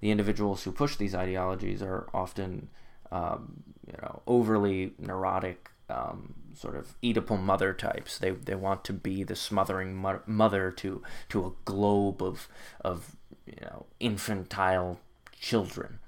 the 0.00 0.10
individuals 0.10 0.62
who 0.62 0.72
push 0.72 0.96
these 0.96 1.14
ideologies 1.14 1.82
are 1.82 2.08
often 2.14 2.68
um, 3.10 3.62
you 3.86 3.94
know 4.00 4.22
overly 4.26 4.92
neurotic 4.98 5.70
um, 5.90 6.34
sort 6.54 6.76
of 6.76 6.94
Oedipal 7.02 7.40
mother 7.40 7.72
types. 7.72 8.18
They, 8.18 8.30
they 8.30 8.54
want 8.54 8.84
to 8.84 8.92
be 8.92 9.24
the 9.24 9.36
smothering 9.36 9.94
mo- 9.94 10.22
mother 10.26 10.70
to 10.72 11.02
to 11.30 11.46
a 11.46 11.52
globe 11.64 12.22
of 12.22 12.48
of 12.80 13.16
you 13.46 13.60
know 13.62 13.86
infantile 14.00 15.00
children. 15.38 15.98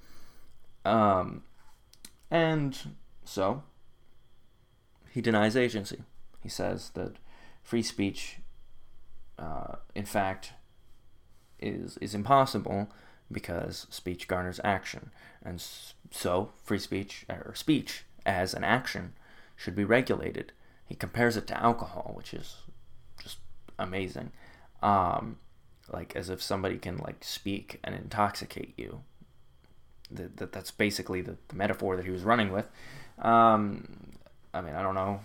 Um, 0.85 1.43
and 2.31 2.79
so 3.25 3.63
he 5.11 5.21
denies 5.21 5.57
agency. 5.57 6.03
He 6.43 6.49
says 6.49 6.91
that 6.91 7.17
free 7.63 7.83
speech, 7.83 8.39
uh, 9.39 9.77
in 9.95 10.05
fact, 10.05 10.53
is 11.59 11.97
is 11.99 12.15
impossible 12.15 12.91
because 13.33 13.87
speech 13.91 14.27
garners 14.27 14.61
action, 14.65 15.11
and 15.43 15.63
so 16.11 16.51
free 16.65 16.79
speech 16.79 17.25
or 17.29 17.55
speech 17.55 18.05
as 18.27 18.53
an 18.53 18.65
action 18.65 19.13
should 19.61 19.77
be 19.77 19.85
regulated. 19.85 20.53
He 20.87 20.95
compares 20.95 21.37
it 21.37 21.47
to 21.49 21.63
alcohol, 21.63 22.13
which 22.17 22.33
is 22.33 22.57
just 23.23 23.39
amazing. 23.79 24.33
Um, 24.83 25.37
like 25.93 26.17
as 26.17 26.31
if 26.31 26.41
somebody 26.41 26.79
can 26.79 26.97
like 26.97 27.23
speak 27.23 27.79
and 27.85 27.95
intoxicate 27.95 28.73
you. 28.79 29.03
That, 30.11 30.39
that 30.39 30.53
that's 30.53 30.71
basically 30.71 31.21
the, 31.21 31.37
the 31.49 31.57
metaphor 31.57 31.97
that 31.97 32.07
he 32.07 32.11
was 32.11 32.23
running 32.23 32.51
with. 32.51 32.67
Um, 33.19 34.13
I 34.55 34.63
mean, 34.63 34.75
I 34.75 34.83
don't 34.83 34.95
know. 34.95 35.21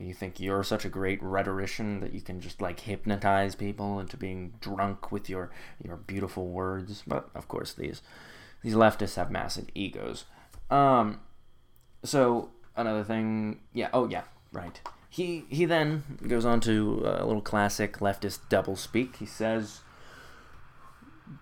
You 0.00 0.14
think 0.14 0.38
you're 0.38 0.62
such 0.62 0.84
a 0.84 0.88
great 0.88 1.20
rhetorician 1.20 1.98
that 2.00 2.14
you 2.14 2.20
can 2.20 2.40
just 2.40 2.60
like 2.60 2.80
hypnotize 2.80 3.56
people 3.56 3.98
into 3.98 4.16
being 4.16 4.54
drunk 4.60 5.10
with 5.10 5.28
your 5.28 5.50
your 5.82 5.96
beautiful 5.96 6.46
words, 6.46 7.02
but 7.06 7.28
of 7.34 7.48
course 7.48 7.72
these 7.72 8.02
these 8.62 8.74
leftists 8.74 9.16
have 9.16 9.32
massive 9.32 9.66
egos. 9.74 10.26
Um, 10.70 11.20
so 12.04 12.50
another 12.76 13.04
thing, 13.04 13.60
yeah. 13.72 13.88
Oh 13.92 14.08
yeah, 14.08 14.22
right. 14.52 14.80
He 15.08 15.44
he 15.48 15.64
then 15.64 16.18
goes 16.26 16.44
on 16.44 16.60
to 16.60 17.02
a 17.04 17.24
little 17.24 17.42
classic 17.42 17.98
leftist 17.98 18.48
double 18.48 18.76
speak. 18.76 19.16
He 19.16 19.26
says. 19.26 19.80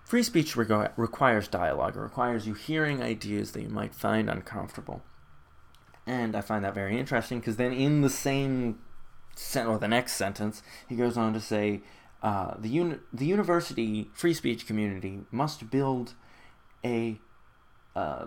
Free 0.05 0.23
speech 0.23 0.55
requires 0.55 1.49
dialogue. 1.49 1.97
It 1.97 2.01
requires 2.01 2.47
you 2.47 2.53
hearing 2.53 3.03
ideas 3.03 3.53
that 3.53 3.63
you 3.63 3.71
might 3.71 3.95
find 3.95 4.29
uncomfortable. 4.29 5.03
And 6.07 6.37
I 6.37 6.43
find 6.43 6.63
that 6.65 6.75
very 6.75 6.99
interesting 6.99 7.41
because 7.41 7.57
then 7.57 7.73
in 7.73 8.03
the 8.03 8.11
same 8.11 8.81
sent 9.35 9.69
or 9.69 9.79
the 9.79 9.89
next 9.89 10.13
sentence, 10.15 10.63
he 10.89 10.97
goes 10.97 11.17
on 11.17 11.33
to 11.33 11.41
say, 11.41 11.81
uh, 12.23 12.55
the 12.59 12.69
uni- 12.69 12.99
the 13.13 13.27
university 13.27 14.11
free 14.13 14.35
speech 14.35 14.67
community 14.67 15.21
must 15.31 15.71
build 15.71 16.15
a 16.85 17.19
uh, 17.95 18.27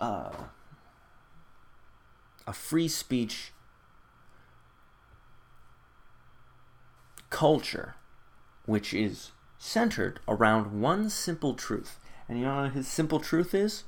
uh, 0.00 0.32
a 2.46 2.52
free 2.52 2.88
speech 2.88 3.52
culture, 7.30 7.94
which 8.66 8.92
is 8.92 9.32
centered 9.58 10.20
around 10.28 10.80
one 10.80 11.08
simple 11.08 11.54
truth. 11.54 11.98
And 12.28 12.38
you 12.38 12.44
know 12.44 12.62
what 12.62 12.72
his 12.72 12.88
simple 12.88 13.20
truth 13.20 13.54
is? 13.54 13.84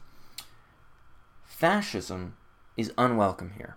Fascism 1.44 2.36
is 2.76 2.92
unwelcome 2.98 3.52
here. 3.56 3.76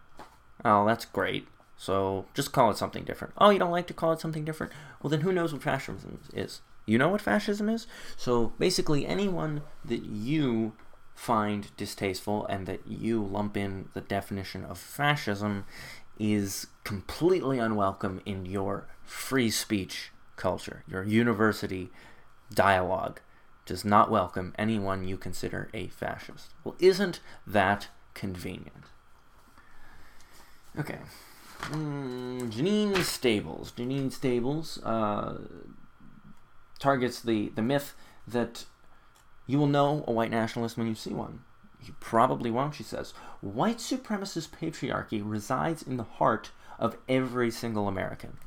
Oh, 0.65 0.85
that's 0.85 1.05
great. 1.05 1.47
So 1.75 2.25
just 2.33 2.51
call 2.51 2.71
it 2.71 2.77
something 2.77 3.03
different. 3.03 3.33
Oh, 3.37 3.51
you 3.51 3.59
don't 3.59 3.71
like 3.71 3.87
to 3.87 3.93
call 3.93 4.11
it 4.13 4.19
something 4.19 4.43
different? 4.43 4.73
Well, 5.01 5.09
then 5.09 5.21
who 5.21 5.31
knows 5.31 5.53
what 5.53 5.61
fascism 5.61 6.19
is? 6.33 6.61
You 6.85 6.97
know 6.97 7.09
what 7.09 7.21
fascism 7.21 7.69
is? 7.69 7.85
So 8.15 8.53
basically, 8.57 9.05
anyone 9.05 9.61
that 9.85 10.03
you 10.03 10.73
find 11.17 11.75
distasteful 11.77 12.45
and 12.45 12.67
that 12.67 12.81
you 12.87 13.21
lump 13.23 13.57
in 13.57 13.89
the 13.95 14.01
definition 14.01 14.63
of 14.63 14.77
fascism 14.77 15.65
is 16.19 16.67
completely 16.83 17.57
unwelcome 17.57 18.21
in 18.25 18.45
your 18.45 18.87
free 19.03 19.49
speech 19.49 20.11
culture. 20.35 20.83
Your 20.87 21.03
university 21.03 21.89
dialogue 22.53 23.19
does 23.65 23.83
not 23.83 24.11
welcome 24.11 24.53
anyone 24.59 25.07
you 25.07 25.17
consider 25.17 25.69
a 25.73 25.87
fascist. 25.87 26.53
Well, 26.63 26.75
isn't 26.79 27.19
that 27.47 27.87
convenient? 28.13 28.85
Okay, 30.79 30.99
Mm, 31.61 32.51
Janine 32.51 33.03
Stables. 33.03 33.71
Janine 33.71 34.11
Stables 34.11 34.79
uh, 34.83 35.39
targets 36.79 37.19
the, 37.21 37.49
the 37.55 37.63
myth 37.63 37.95
that 38.27 38.65
you 39.47 39.57
will 39.57 39.67
know 39.67 40.03
a 40.05 40.11
white 40.11 40.31
nationalist 40.31 40.77
when 40.77 40.87
you 40.87 40.95
see 40.95 41.13
one. 41.13 41.41
You 41.81 41.95
probably 41.99 42.51
won't, 42.51 42.75
she 42.75 42.83
says. 42.83 43.13
White 43.41 43.77
supremacist 43.77 44.49
patriarchy 44.49 45.21
resides 45.23 45.81
in 45.81 45.97
the 45.97 46.03
heart 46.03 46.51
of 46.77 46.97
every 47.07 47.49
single 47.49 47.87
American. 47.87 48.37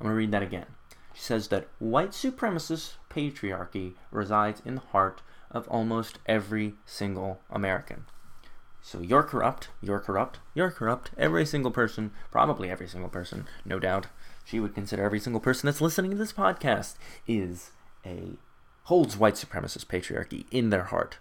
I'm 0.00 0.06
going 0.06 0.12
to 0.12 0.18
read 0.18 0.30
that 0.32 0.42
again. 0.42 0.66
She 1.12 1.22
says 1.22 1.48
that 1.48 1.68
white 1.78 2.10
supremacist 2.10 2.94
patriarchy 3.10 3.94
resides 4.10 4.62
in 4.64 4.76
the 4.76 4.80
heart 4.80 5.22
of 5.50 5.66
almost 5.68 6.20
every 6.26 6.74
single 6.86 7.40
American. 7.50 8.04
So 8.80 9.00
you're 9.00 9.24
corrupt, 9.24 9.68
you're 9.82 9.98
corrupt, 9.98 10.38
you're 10.54 10.70
corrupt. 10.70 11.10
Every 11.18 11.44
single 11.44 11.72
person, 11.72 12.12
probably 12.30 12.70
every 12.70 12.86
single 12.86 13.10
person, 13.10 13.46
no 13.64 13.78
doubt, 13.78 14.06
she 14.44 14.60
would 14.60 14.74
consider 14.74 15.02
every 15.02 15.20
single 15.20 15.40
person 15.40 15.66
that's 15.66 15.80
listening 15.80 16.12
to 16.12 16.16
this 16.16 16.32
podcast 16.32 16.94
is 17.26 17.72
a 18.06 18.36
holds 18.88 19.18
white 19.18 19.34
supremacist 19.34 19.84
patriarchy 19.84 20.46
in 20.50 20.70
their 20.70 20.84
heart. 20.84 21.18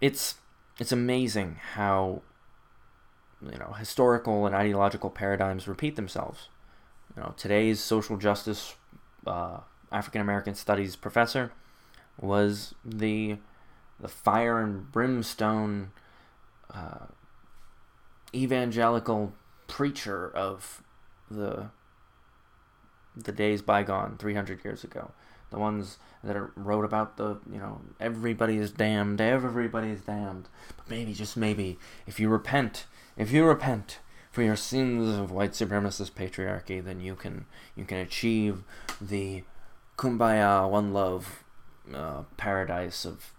It's 0.00 0.36
it's 0.78 0.90
amazing 0.90 1.58
how 1.74 2.22
you 3.42 3.58
know 3.58 3.74
historical 3.78 4.46
and 4.46 4.54
ideological 4.54 5.10
paradigms 5.10 5.68
repeat 5.68 5.96
themselves. 5.96 6.48
You 7.14 7.22
know, 7.22 7.34
today's 7.36 7.78
social 7.78 8.16
justice 8.16 8.74
uh, 9.26 9.58
African 9.92 10.22
American 10.22 10.54
studies 10.54 10.96
professor 10.96 11.52
was 12.18 12.74
the 12.82 13.36
the 14.00 14.08
fire 14.08 14.62
and 14.62 14.90
brimstone 14.90 15.90
uh, 16.72 17.04
evangelical 18.34 19.34
preacher 19.66 20.30
of 20.34 20.82
the 21.30 21.66
the 23.14 23.32
days 23.32 23.60
bygone 23.60 24.16
300 24.16 24.64
years 24.64 24.84
ago 24.84 25.10
the 25.50 25.58
ones 25.58 25.98
that 26.22 26.36
are, 26.36 26.52
wrote 26.56 26.84
about 26.84 27.16
the 27.16 27.38
you 27.50 27.58
know 27.58 27.80
everybody 27.98 28.56
is 28.56 28.72
damned 28.72 29.20
everybody 29.20 29.90
is 29.90 30.02
damned 30.02 30.48
but 30.76 30.88
maybe 30.88 31.12
just 31.12 31.36
maybe 31.36 31.78
if 32.06 32.20
you 32.20 32.28
repent 32.28 32.86
if 33.16 33.32
you 33.32 33.44
repent 33.44 33.98
for 34.30 34.42
your 34.42 34.56
sins 34.56 35.18
of 35.18 35.30
white 35.30 35.52
supremacist 35.52 36.12
patriarchy 36.12 36.82
then 36.82 37.00
you 37.00 37.14
can 37.14 37.46
you 37.74 37.84
can 37.84 37.98
achieve 37.98 38.62
the 39.00 39.42
kumbaya 39.96 40.68
one 40.68 40.92
love 40.92 41.42
uh, 41.94 42.22
paradise 42.36 43.04
of 43.04 43.32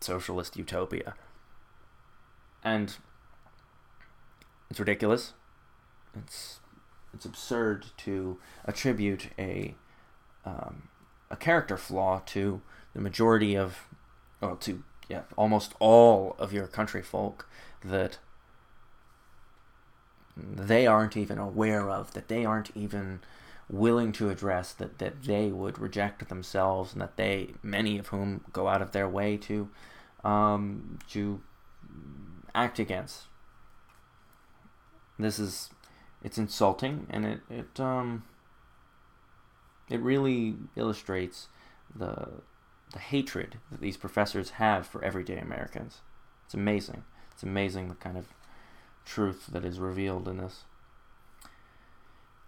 socialist 0.00 0.56
utopia. 0.56 1.14
And 2.62 2.96
it's 4.70 4.78
ridiculous. 4.78 5.32
It's 6.16 6.60
it's 7.12 7.24
absurd 7.24 7.86
to 7.98 8.38
attribute 8.64 9.30
a 9.38 9.76
um, 10.44 10.88
a 11.34 11.36
character 11.36 11.76
flaw 11.76 12.22
to 12.26 12.62
the 12.94 13.00
majority 13.00 13.56
of 13.56 13.88
well 14.40 14.56
to 14.56 14.82
yeah 15.08 15.22
almost 15.36 15.74
all 15.80 16.36
of 16.38 16.52
your 16.52 16.66
country 16.66 17.02
folk 17.02 17.48
that 17.84 18.18
they 20.36 20.86
aren't 20.86 21.16
even 21.16 21.38
aware 21.38 21.90
of 21.90 22.12
that 22.14 22.28
they 22.28 22.44
aren't 22.44 22.70
even 22.76 23.20
willing 23.68 24.12
to 24.12 24.30
address 24.30 24.72
that 24.72 24.98
that 24.98 25.24
they 25.24 25.50
would 25.50 25.78
reject 25.78 26.28
themselves 26.28 26.92
and 26.92 27.02
that 27.02 27.16
they 27.16 27.54
many 27.62 27.98
of 27.98 28.08
whom 28.08 28.44
go 28.52 28.68
out 28.68 28.80
of 28.80 28.92
their 28.92 29.08
way 29.08 29.36
to 29.36 29.68
um, 30.22 30.98
to 31.10 31.40
act 32.54 32.78
against. 32.78 33.24
This 35.18 35.38
is 35.38 35.70
it's 36.22 36.38
insulting 36.38 37.06
and 37.10 37.24
it 37.26 37.40
it 37.50 37.80
um 37.80 38.24
it 39.88 40.00
really 40.00 40.56
illustrates 40.76 41.48
the 41.94 42.28
the 42.92 42.98
hatred 42.98 43.58
that 43.72 43.80
these 43.80 43.96
professors 43.96 44.50
have 44.50 44.86
for 44.86 45.02
everyday 45.04 45.38
Americans. 45.38 46.00
It's 46.44 46.54
amazing. 46.54 47.02
It's 47.32 47.42
amazing 47.42 47.88
the 47.88 47.94
kind 47.96 48.16
of 48.16 48.28
truth 49.04 49.48
that 49.50 49.64
is 49.64 49.80
revealed 49.80 50.28
in 50.28 50.36
this. 50.36 50.64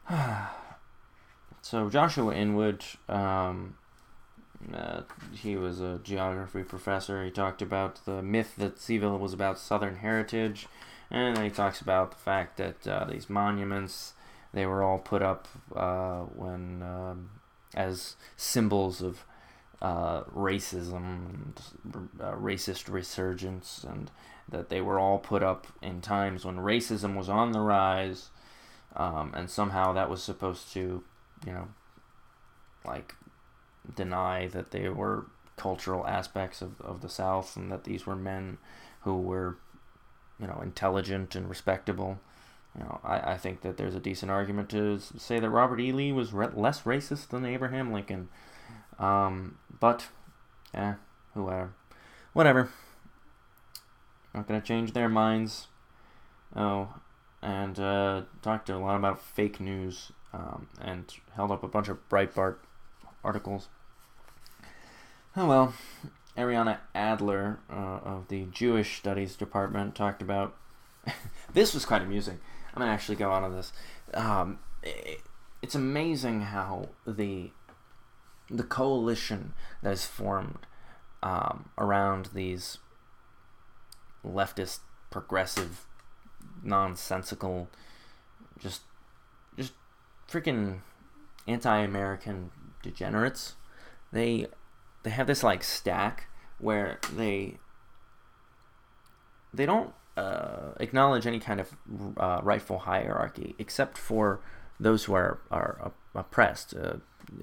so 1.63 1.91
Joshua 1.91 2.33
Inwood 2.33 2.85
um, 3.09 3.75
uh, 4.73 5.03
he 5.33 5.57
was 5.57 5.81
a 5.81 6.01
geography 6.03 6.63
professor. 6.63 7.25
He 7.25 7.31
talked 7.31 7.63
about 7.63 8.05
the 8.05 8.23
myth 8.23 8.55
that 8.57 8.79
C-ville 8.79 9.19
was 9.19 9.33
about 9.33 9.59
Southern 9.59 9.97
heritage, 9.97 10.67
and 11.11 11.37
then 11.37 11.45
he 11.45 11.51
talks 11.51 11.81
about 11.81 12.11
the 12.13 12.17
fact 12.17 12.57
that 12.57 12.87
uh, 12.87 13.05
these 13.05 13.31
monuments 13.31 14.15
they 14.57 14.65
were 14.65 14.83
all 14.83 14.99
put 14.99 15.21
up 15.21 15.47
uh, 15.77 16.21
when 16.35 16.83
um, 16.83 17.29
as 17.75 18.17
symbols 18.39 19.03
of 19.03 19.23
uh, 19.83 20.23
racism 20.35 21.29
and 21.29 21.61
uh, 22.19 22.33
racist 22.33 22.91
resurgence, 22.91 23.85
and 23.87 24.11
that 24.49 24.71
they 24.71 24.81
were 24.81 24.99
all 24.99 25.19
put 25.19 25.43
up 25.43 25.67
in 25.83 26.01
times 26.01 26.47
when 26.47 26.57
racism 26.57 27.15
was 27.17 27.29
on 27.29 27.53
the 27.53 27.61
rise, 27.61 28.31
um, 28.97 29.31
and 29.35 29.51
somehow 29.51 29.93
that 29.93 30.09
was 30.09 30.23
supposed 30.23 30.73
to, 30.73 31.05
you 31.47 31.53
know, 31.53 31.69
like 32.83 33.15
deny 33.95 34.47
that 34.47 34.71
they 34.71 34.89
were 34.89 35.27
cultural 35.57 36.07
aspects 36.07 36.63
of, 36.63 36.81
of 36.81 37.03
the 37.03 37.11
South 37.11 37.57
and 37.59 37.71
that 37.71 37.85
these 37.85 38.07
were 38.07 38.17
men 38.17 38.57
who 39.03 39.21
were, 39.21 39.59
you 40.41 40.47
know, 40.47 40.61
intelligent 40.63 41.35
and 41.35 41.47
respectable. 41.47 42.19
You 42.77 42.85
know, 42.85 43.01
I, 43.03 43.33
I 43.33 43.37
think 43.37 43.63
that 43.63 43.77
there's 43.77 43.95
a 43.95 44.01
decent 44.01 44.31
argument 44.31 44.69
to 44.71 44.99
say 44.99 45.41
that 45.41 45.51
Robert 45.51 45.81
E. 45.81 45.93
Lee 45.93 46.13
was 46.13 46.33
re- 46.33 46.49
less 46.53 46.83
racist 46.83 47.29
than 47.29 47.47
Abraham 47.47 47.93
Lincoln. 47.93 48.29
Um, 48.99 49.59
but, 49.81 50.09
yeah, 50.75 50.95
whoever. 51.35 51.73
Whatever. 52.33 52.69
Not 54.35 54.47
going 54.47 54.61
to 54.61 54.67
change 54.67 54.93
their 54.93 55.09
minds. 55.09 55.69
Oh, 56.55 56.95
and 57.43 57.79
uh, 57.79 58.23
talked 58.43 58.69
a 58.69 58.79
lot 58.79 58.97
about 58.97 59.23
fake 59.23 59.61
news 59.61 60.13
um, 60.33 60.69
and 60.81 61.05
held 61.35 61.51
up 61.51 61.63
a 61.63 61.69
bunch 61.69 61.89
of 61.89 62.07
Breitbart 62.09 62.57
articles. 63.25 63.69
Oh 65.37 65.47
well, 65.47 65.75
Ariana 66.37 66.79
Adler 66.95 67.61
uh, 67.71 68.01
of 68.05 68.29
the 68.29 68.47
Jewish 68.51 68.99
Studies 68.99 69.37
Department 69.37 69.95
talked 69.95 70.23
about. 70.23 70.57
this 71.53 71.73
was 71.73 71.85
quite 71.85 72.03
amusing. 72.03 72.41
I'm 72.77 72.83
gonna 72.83 72.93
actually 72.93 73.17
go 73.17 73.31
on 73.31 73.43
to 73.43 73.57
this. 73.57 73.73
Um, 74.13 74.59
it, 74.83 75.23
it's 75.63 75.75
amazing 75.75 76.43
how 76.43 76.91
the 77.07 77.51
the 78.51 78.63
coalition 78.63 79.55
that 79.83 79.93
is 79.95 80.05
formed 80.05 80.67
um, 81.23 81.71
around 81.79 82.29
these 82.35 82.79
leftist 84.23 84.81
progressive, 85.11 85.87
nonsensical, 86.63 87.71
just 88.61 88.83
just 89.59 89.73
freaking 90.31 90.81
anti-American 91.49 92.51
degenerates. 92.83 93.55
They 94.13 94.49
they 95.03 95.11
have 95.11 95.27
this 95.27 95.43
like 95.43 95.65
stack 95.65 96.29
where 96.59 96.99
they 97.15 97.57
they 99.55 99.65
don't 99.65 99.95
uh, 100.17 100.73
acknowledge 100.81 101.27
any 101.27 101.39
kind 101.39 101.61
of 101.61 101.77
uh, 102.17 102.41
rightful 102.43 102.81
hierarchy 102.81 103.55
except 103.59 103.99
for 103.99 104.41
those 104.81 105.05
who 105.05 105.15
are 105.15 105.41
are 105.51 105.93
oppressed. 106.15 106.75
Uh, 106.75 106.97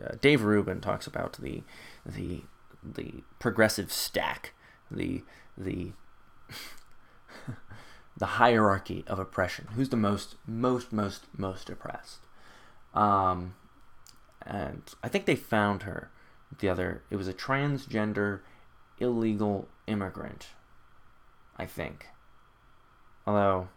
uh, 0.03 0.15
Dave 0.21 0.43
Rubin 0.43 0.81
talks 0.81 1.07
about 1.07 1.33
the 1.33 1.63
the 2.05 2.43
the 2.83 3.23
progressive 3.39 3.91
stack, 3.91 4.53
the 4.89 5.23
the 5.57 5.93
the 8.17 8.25
hierarchy 8.25 9.03
of 9.07 9.19
oppression. 9.19 9.67
Who's 9.75 9.89
the 9.89 9.97
most 9.97 10.36
most 10.47 10.91
most 10.91 11.25
most 11.38 11.69
oppressed? 11.69 12.19
Um, 12.93 13.55
and 14.45 14.83
I 15.01 15.07
think 15.09 15.25
they 15.25 15.36
found 15.36 15.83
her 15.83 16.09
the 16.59 16.69
other. 16.69 17.03
It 17.09 17.15
was 17.15 17.27
a 17.27 17.33
transgender 17.33 18.41
illegal 18.99 19.67
immigrant. 19.88 20.49
I 21.57 21.65
think. 21.65 22.07
Although 23.25 23.67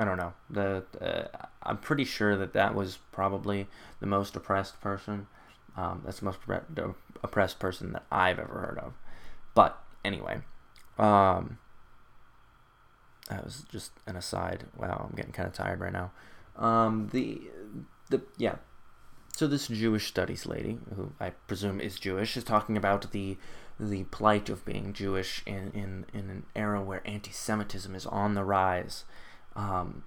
I 0.00 0.04
don't 0.04 0.16
know. 0.16 0.32
The 0.48 0.84
uh, 0.98 1.46
I'm 1.62 1.76
pretty 1.76 2.04
sure 2.04 2.34
that 2.34 2.54
that 2.54 2.74
was 2.74 2.98
probably 3.12 3.68
the 4.00 4.06
most 4.06 4.34
oppressed 4.34 4.80
person. 4.80 5.26
Um, 5.76 6.00
that's 6.04 6.20
the 6.20 6.24
most 6.24 6.38
oppressed 7.22 7.58
person 7.58 7.92
that 7.92 8.04
I've 8.10 8.38
ever 8.38 8.60
heard 8.60 8.78
of. 8.78 8.94
But 9.54 9.78
anyway, 10.02 10.40
um, 10.98 11.58
that 13.28 13.44
was 13.44 13.64
just 13.70 13.92
an 14.06 14.16
aside. 14.16 14.64
Wow, 14.74 15.06
I'm 15.10 15.16
getting 15.16 15.32
kind 15.32 15.46
of 15.46 15.52
tired 15.52 15.80
right 15.80 15.92
now. 15.92 16.12
Um, 16.56 17.10
the 17.12 17.42
the 18.08 18.22
yeah. 18.38 18.56
So 19.36 19.46
this 19.46 19.68
Jewish 19.68 20.06
studies 20.06 20.46
lady, 20.46 20.78
who 20.96 21.12
I 21.20 21.30
presume 21.46 21.78
is 21.78 21.98
Jewish, 21.98 22.38
is 22.38 22.44
talking 22.44 22.78
about 22.78 23.12
the 23.12 23.36
the 23.80 24.04
plight 24.04 24.48
of 24.48 24.64
being 24.64 24.92
Jewish 24.92 25.42
in, 25.46 25.70
in, 25.72 26.06
in 26.12 26.30
an 26.30 26.46
era 26.54 26.82
where 26.82 27.02
anti-Semitism 27.06 27.94
is 27.94 28.06
on 28.06 28.34
the 28.34 28.44
rise 28.44 29.04
um, 29.56 30.04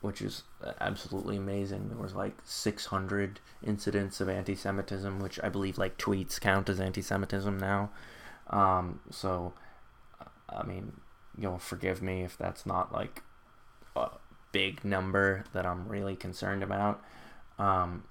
which 0.00 0.22
is 0.22 0.44
absolutely 0.80 1.36
amazing. 1.36 1.88
There 1.88 1.98
was 1.98 2.14
like 2.14 2.36
600 2.44 3.40
incidents 3.66 4.20
of 4.20 4.28
anti-Semitism, 4.28 5.18
which 5.18 5.40
I 5.42 5.48
believe 5.48 5.76
like 5.76 5.98
tweets 5.98 6.40
count 6.40 6.68
as 6.68 6.78
anti-Semitism 6.78 7.58
now. 7.58 7.90
Um, 8.50 9.00
so, 9.10 9.54
I 10.48 10.64
mean, 10.64 11.00
you'll 11.36 11.58
forgive 11.58 12.00
me 12.00 12.22
if 12.22 12.38
that's 12.38 12.64
not 12.64 12.92
like 12.92 13.22
a 13.96 14.10
big 14.52 14.84
number 14.84 15.44
that 15.52 15.66
I'm 15.66 15.88
really 15.88 16.14
concerned 16.14 16.62
about. 16.62 17.02
Um, 17.58 18.04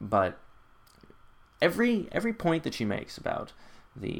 but 0.00 0.38
every 1.64 2.08
every 2.12 2.32
point 2.32 2.62
that 2.62 2.74
she 2.74 2.84
makes 2.84 3.16
about 3.16 3.52
the 3.96 4.18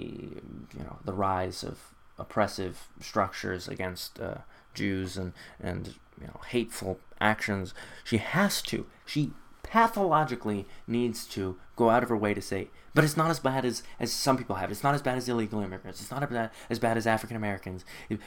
you 0.76 0.84
know 0.84 0.98
the 1.04 1.12
rise 1.12 1.62
of 1.62 1.78
oppressive 2.18 2.88
structures 3.00 3.68
against 3.68 4.18
uh, 4.18 4.38
Jews 4.72 5.16
and 5.16 5.32
and 5.60 5.94
you 6.20 6.26
know 6.26 6.40
hateful 6.48 6.98
actions. 7.20 7.74
She 8.02 8.16
has 8.16 8.62
to. 8.62 8.86
She 9.04 9.32
pathologically 9.62 10.66
needs 10.86 11.26
to 11.26 11.56
go 11.76 11.90
out 11.90 12.02
of 12.02 12.08
her 12.08 12.16
way 12.16 12.32
to 12.34 12.42
say, 12.42 12.68
but 12.94 13.02
it's 13.02 13.16
not 13.16 13.30
as 13.30 13.40
bad 13.40 13.64
as, 13.64 13.82
as 13.98 14.12
some 14.12 14.36
people 14.36 14.56
have. 14.56 14.70
It's 14.70 14.84
not 14.84 14.94
as 14.94 15.02
bad 15.02 15.16
as 15.16 15.28
illegal 15.28 15.60
immigrants. 15.60 16.00
It's 16.00 16.10
not 16.10 16.22
as 16.22 16.28
bad 16.28 16.50
as, 16.70 16.78
bad 16.78 16.96
as 16.96 17.06
African 17.06 17.36
Americans. 17.36 17.84
It, 18.08 18.20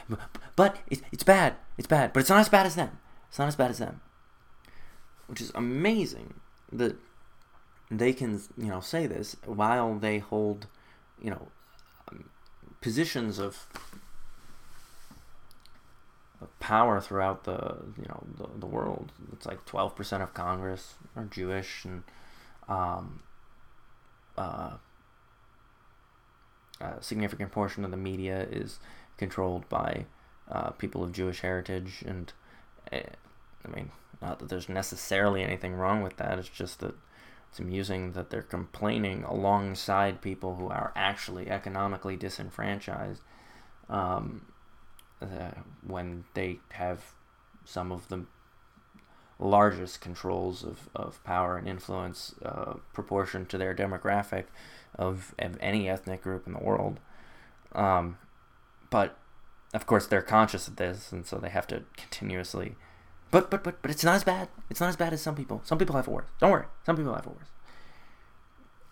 but 0.56 0.76
it, 0.88 1.00
it's 1.12 1.22
bad. 1.22 1.54
It's 1.78 1.86
bad. 1.86 2.12
But 2.12 2.20
it's 2.20 2.28
not 2.28 2.40
as 2.40 2.48
bad 2.48 2.66
as 2.66 2.74
them. 2.74 2.98
It's 3.28 3.38
not 3.38 3.48
as 3.48 3.56
bad 3.56 3.70
as 3.70 3.78
them. 3.78 4.00
Which 5.26 5.40
is 5.40 5.52
amazing 5.54 6.34
that 6.72 6.96
they 7.90 8.12
can 8.12 8.40
you 8.56 8.68
know 8.68 8.80
say 8.80 9.06
this 9.06 9.36
while 9.44 9.94
they 9.94 10.18
hold 10.18 10.66
you 11.20 11.30
know 11.30 11.48
positions 12.80 13.38
of 13.38 13.66
power 16.60 17.00
throughout 17.00 17.44
the 17.44 17.76
you 17.96 18.06
know 18.08 18.22
the, 18.36 18.48
the 18.60 18.66
world. 18.66 19.12
It's 19.32 19.46
like 19.46 19.64
twelve 19.64 19.96
percent 19.96 20.22
of 20.22 20.34
Congress 20.34 20.94
are 21.16 21.24
Jewish, 21.24 21.84
and 21.84 22.02
um, 22.68 23.20
uh, 24.36 24.72
a 26.80 27.02
significant 27.02 27.52
portion 27.52 27.84
of 27.84 27.90
the 27.90 27.96
media 27.96 28.46
is 28.50 28.78
controlled 29.16 29.68
by 29.68 30.06
uh, 30.50 30.70
people 30.70 31.02
of 31.02 31.12
Jewish 31.12 31.40
heritage. 31.40 32.04
And 32.06 32.32
uh, 32.92 33.00
I 33.64 33.74
mean, 33.74 33.90
not 34.22 34.38
that 34.38 34.48
there's 34.48 34.68
necessarily 34.68 35.42
anything 35.42 35.74
wrong 35.74 36.02
with 36.02 36.16
that. 36.18 36.38
It's 36.38 36.48
just 36.48 36.80
that 36.80 36.94
it's 37.50 37.58
amusing 37.58 38.12
that 38.12 38.30
they're 38.30 38.42
complaining 38.42 39.24
alongside 39.24 40.20
people 40.20 40.56
who 40.56 40.68
are 40.68 40.92
actually 40.94 41.50
economically 41.50 42.16
disenfranchised 42.16 43.22
um, 43.88 44.46
uh, 45.22 45.50
when 45.86 46.24
they 46.34 46.58
have 46.70 47.12
some 47.64 47.90
of 47.90 48.08
the 48.08 48.24
largest 49.38 50.00
controls 50.00 50.64
of, 50.64 50.88
of 50.94 51.22
power 51.24 51.56
and 51.56 51.68
influence 51.68 52.34
uh, 52.44 52.74
proportion 52.92 53.46
to 53.46 53.56
their 53.56 53.74
demographic 53.74 54.44
of, 54.96 55.34
of 55.38 55.56
any 55.60 55.88
ethnic 55.88 56.22
group 56.22 56.46
in 56.46 56.52
the 56.52 56.58
world. 56.58 56.98
Um, 57.72 58.18
but 58.90 59.16
of 59.74 59.86
course, 59.86 60.06
they're 60.06 60.22
conscious 60.22 60.66
of 60.66 60.76
this, 60.76 61.12
and 61.12 61.26
so 61.26 61.36
they 61.38 61.50
have 61.50 61.66
to 61.68 61.82
continuously 61.96 62.74
but 63.30 63.50
but 63.50 63.62
but 63.64 63.82
but 63.82 63.90
it's 63.90 64.04
not 64.04 64.14
as 64.14 64.24
bad. 64.24 64.48
It's 64.70 64.80
not 64.80 64.88
as 64.88 64.96
bad 64.96 65.12
as 65.12 65.20
some 65.20 65.34
people. 65.34 65.60
Some 65.64 65.78
people 65.78 65.96
have 65.96 66.08
it 66.08 66.10
worse. 66.10 66.28
Don't 66.40 66.50
worry. 66.50 66.66
Some 66.84 66.96
people 66.96 67.14
have 67.14 67.26
it 67.26 67.30
worse. 67.30 67.48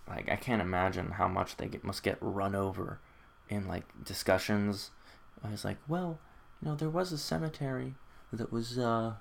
Like 0.08 0.30
I 0.30 0.36
can't 0.36 0.62
imagine 0.62 1.12
how 1.12 1.28
much 1.28 1.56
they 1.56 1.66
get, 1.66 1.84
must 1.84 2.02
get 2.02 2.18
run 2.20 2.54
over 2.54 3.00
in 3.48 3.66
like 3.66 3.84
discussions. 4.04 4.90
I 5.42 5.50
was 5.50 5.64
like, 5.64 5.78
well, 5.88 6.18
you 6.60 6.68
know, 6.68 6.74
there 6.74 6.90
was 6.90 7.12
a 7.12 7.18
cemetery 7.18 7.94
that 8.32 8.52
was 8.52 8.78
uh, 8.78 9.14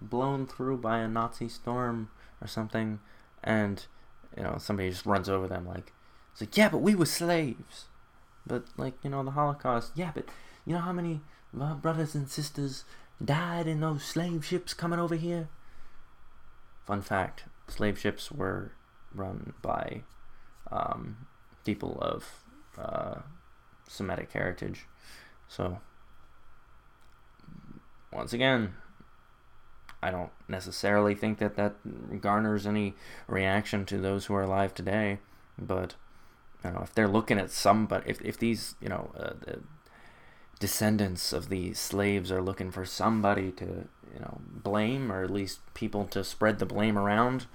blown 0.00 0.46
through 0.46 0.78
by 0.78 0.98
a 0.98 1.08
Nazi 1.08 1.48
storm 1.48 2.10
or 2.40 2.46
something, 2.46 3.00
and 3.42 3.86
you 4.36 4.42
know 4.42 4.56
somebody 4.58 4.90
just 4.90 5.06
runs 5.06 5.28
over 5.28 5.48
them 5.48 5.66
like, 5.66 5.92
it's 6.32 6.40
like 6.40 6.56
yeah, 6.56 6.68
but 6.68 6.78
we 6.78 6.94
were 6.94 7.06
slaves. 7.06 7.86
But 8.46 8.64
like 8.76 8.94
you 9.02 9.10
know 9.10 9.22
the 9.22 9.32
Holocaust, 9.32 9.92
yeah, 9.94 10.12
but 10.14 10.26
you 10.64 10.74
know 10.74 10.80
how 10.80 10.92
many 10.92 11.20
uh, 11.58 11.74
brothers 11.74 12.14
and 12.14 12.28
sisters 12.28 12.84
died 13.24 13.66
in 13.66 13.80
those 13.80 14.02
slave 14.02 14.44
ships 14.44 14.74
coming 14.74 14.98
over 14.98 15.16
here? 15.16 15.48
Fun 16.86 17.02
fact 17.02 17.44
slave 17.68 17.98
ships 17.98 18.32
were 18.32 18.72
run 19.14 19.54
by 19.62 20.02
um, 20.70 21.26
people 21.64 21.98
of 22.00 22.44
uh, 22.78 23.20
Semitic 23.88 24.32
heritage. 24.32 24.86
So, 25.48 25.80
once 28.12 28.32
again, 28.32 28.74
I 30.02 30.10
don't 30.10 30.30
necessarily 30.48 31.14
think 31.14 31.38
that 31.38 31.56
that 31.56 32.20
garners 32.20 32.66
any 32.66 32.94
reaction 33.26 33.84
to 33.86 33.98
those 33.98 34.26
who 34.26 34.34
are 34.34 34.42
alive 34.42 34.74
today, 34.74 35.18
but 35.58 35.94
you 36.64 36.70
know 36.70 36.80
if 36.82 36.94
they're 36.94 37.08
looking 37.08 37.38
at 37.38 37.50
some, 37.50 37.86
but 37.86 38.06
if 38.06 38.20
if 38.22 38.38
these 38.38 38.76
you 38.80 38.88
know 38.88 39.10
uh, 39.18 39.56
descendants 40.60 41.32
of 41.32 41.48
the 41.48 41.74
slaves 41.74 42.30
are 42.30 42.42
looking 42.42 42.70
for 42.70 42.84
somebody 42.84 43.50
to, 43.50 43.64
you 44.14 44.20
know, 44.20 44.40
blame 44.46 45.10
or 45.10 45.24
at 45.24 45.30
least 45.30 45.58
people 45.74 46.04
to 46.04 46.22
spread 46.22 46.60
the 46.60 46.66
blame 46.66 46.96
around, 46.96 47.46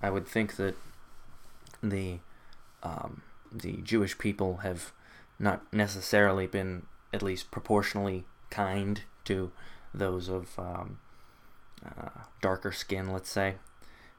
I 0.00 0.10
would 0.10 0.28
think 0.28 0.56
that 0.56 0.76
the 1.82 2.18
um, 2.82 3.22
the 3.50 3.78
Jewish 3.82 4.18
people 4.18 4.58
have 4.58 4.92
not 5.38 5.72
necessarily 5.72 6.46
been 6.46 6.82
at 7.12 7.22
least 7.22 7.50
proportionally 7.50 8.24
kind 8.50 9.02
to 9.24 9.52
those 9.94 10.28
of 10.28 10.58
um, 10.58 10.98
uh, 11.84 12.08
darker 12.40 12.72
skin, 12.72 13.12
let's 13.12 13.30
say. 13.30 13.56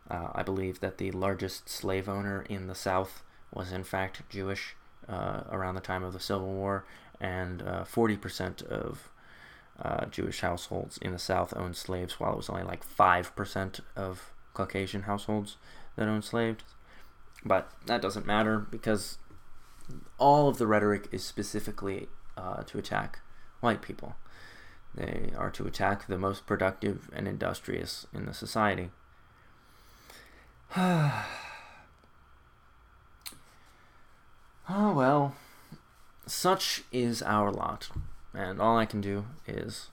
Uh, 0.10 0.30
I 0.34 0.44
believe 0.44 0.80
that 0.80 0.98
the 0.98 1.12
largest 1.12 1.70
slave 1.70 2.10
owner 2.10 2.46
in 2.50 2.68
the 2.68 2.76
South 2.76 3.24
was 3.54 3.72
in 3.72 3.84
fact 3.84 4.22
Jewish 4.30 4.76
uh, 5.08 5.44
around 5.52 5.76
the 5.76 5.82
time 5.82 6.04
of 6.04 6.14
the 6.14 6.20
Civil 6.20 6.48
War, 6.54 6.86
and 7.24 7.62
uh, 7.62 7.86
40% 7.86 8.62
of 8.64 9.10
uh, 9.82 10.06
Jewish 10.08 10.42
households 10.42 10.98
in 10.98 11.14
the 11.14 11.20
South 11.20 11.56
owned 11.56 11.78
slaves, 11.78 12.20
while 12.20 12.34
it 12.34 12.38
was 12.38 12.50
only 12.50 12.64
like 12.64 12.86
5% 12.86 13.80
of 13.96 14.34
Caucasian 14.54 15.04
households 15.04 15.56
that 15.96 16.08
owned 16.08 16.26
slaves. 16.26 16.64
But 17.46 17.72
that 17.86 18.02
doesn't 18.02 18.28
matter 18.28 18.60
because 18.60 19.18
all 20.18 20.50
of 20.50 20.58
the 20.58 20.68
rhetoric 20.68 21.08
is 21.12 21.24
specifically 21.24 22.10
uh, 22.38 22.64
to 22.64 22.78
attack 22.78 23.20
white 23.62 23.82
people. 23.82 24.16
They 24.94 25.32
are 25.38 25.50
to 25.52 25.66
attack 25.66 26.08
the 26.08 26.18
most 26.18 26.46
productive 26.46 27.10
and 27.14 27.28
industrious 27.28 28.06
in 28.14 28.26
the 28.26 28.34
society. 28.34 28.92
oh 30.76 31.26
well, 34.70 35.36
such 36.26 36.84
is 36.92 37.22
our 37.22 37.52
lot, 37.52 37.90
and 38.34 38.62
all 38.62 38.78
I 38.78 38.86
can 38.86 39.02
do 39.02 39.26
is 39.48 39.90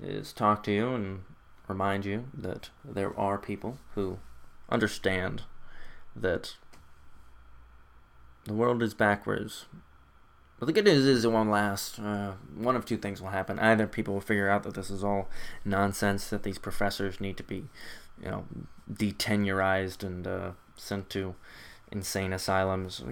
is 0.00 0.32
talk 0.32 0.62
to 0.64 0.72
you 0.72 0.94
and 0.94 1.20
remind 1.68 2.04
you 2.04 2.26
that 2.34 2.70
there 2.84 3.18
are 3.18 3.38
people 3.38 3.78
who 3.94 4.18
understand 4.68 5.42
that 6.14 6.56
the 8.44 8.54
world 8.54 8.82
is 8.82 8.94
backwards. 8.94 9.66
But 10.58 10.66
the 10.66 10.72
good 10.72 10.84
news 10.84 11.04
is 11.04 11.24
it 11.24 11.32
won't 11.32 11.50
last. 11.50 11.98
Uh, 11.98 12.32
one 12.54 12.76
of 12.76 12.86
two 12.86 12.96
things 12.96 13.20
will 13.20 13.28
happen. 13.28 13.58
Either 13.58 13.86
people 13.86 14.14
will 14.14 14.20
figure 14.22 14.48
out 14.48 14.62
that 14.62 14.74
this 14.74 14.90
is 14.90 15.04
all 15.04 15.28
nonsense, 15.64 16.30
that 16.30 16.44
these 16.44 16.58
professors 16.58 17.20
need 17.20 17.36
to 17.36 17.42
be, 17.42 17.64
you 18.22 18.30
know, 18.30 18.44
detenurized 18.90 20.02
and 20.02 20.26
uh, 20.26 20.50
sent 20.76 21.10
to 21.10 21.34
insane 21.92 22.32
asylums. 22.32 23.02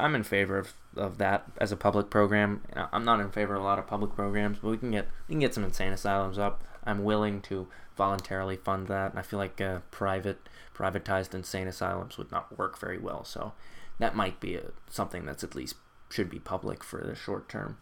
I'm 0.00 0.14
in 0.14 0.22
favor 0.22 0.58
of, 0.58 0.72
of 0.96 1.18
that 1.18 1.44
as 1.58 1.72
a 1.72 1.76
public 1.76 2.10
program. 2.10 2.62
I'm 2.92 3.04
not 3.04 3.20
in 3.20 3.30
favor 3.30 3.54
of 3.54 3.62
a 3.62 3.64
lot 3.64 3.78
of 3.78 3.86
public 3.86 4.14
programs, 4.14 4.58
but 4.58 4.70
we 4.70 4.78
can 4.78 4.90
get 4.90 5.08
we 5.28 5.32
can 5.32 5.40
get 5.40 5.54
some 5.54 5.64
insane 5.64 5.92
asylums 5.92 6.38
up. 6.38 6.64
I'm 6.84 7.04
willing 7.04 7.40
to 7.42 7.66
voluntarily 7.96 8.56
fund 8.56 8.88
that, 8.88 9.10
and 9.10 9.18
I 9.18 9.22
feel 9.22 9.38
like 9.38 9.60
uh, 9.60 9.80
private 9.90 10.48
privatized 10.74 11.34
insane 11.34 11.68
asylums 11.68 12.18
would 12.18 12.30
not 12.32 12.58
work 12.58 12.78
very 12.78 12.98
well. 12.98 13.24
So 13.24 13.52
that 13.98 14.16
might 14.16 14.40
be 14.40 14.56
a, 14.56 14.70
something 14.90 15.24
that's 15.24 15.44
at 15.44 15.54
least 15.54 15.76
should 16.10 16.30
be 16.30 16.38
public 16.38 16.82
for 16.84 17.02
the 17.02 17.14
short 17.14 17.48
term. 17.48 17.78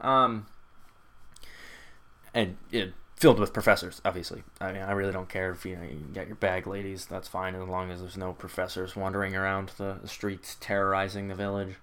Um, 0.00 0.46
and 2.32 2.56
it, 2.70 2.92
filled 3.16 3.38
with 3.38 3.52
professors, 3.52 4.02
obviously. 4.04 4.42
I 4.60 4.72
mean, 4.72 4.82
I 4.82 4.92
really 4.92 5.12
don't 5.12 5.28
care 5.28 5.50
if 5.50 5.64
you, 5.64 5.76
know, 5.76 5.82
you 5.82 6.04
get 6.12 6.26
your 6.26 6.36
bag 6.36 6.66
ladies, 6.66 7.06
that's 7.06 7.28
fine 7.28 7.54
as 7.54 7.66
long 7.68 7.90
as 7.90 8.00
there's 8.00 8.16
no 8.16 8.32
professors 8.32 8.96
wandering 8.96 9.34
around 9.36 9.72
the, 9.78 9.98
the 10.02 10.08
streets 10.08 10.56
terrorizing 10.60 11.28
the 11.28 11.34
village. 11.34 11.76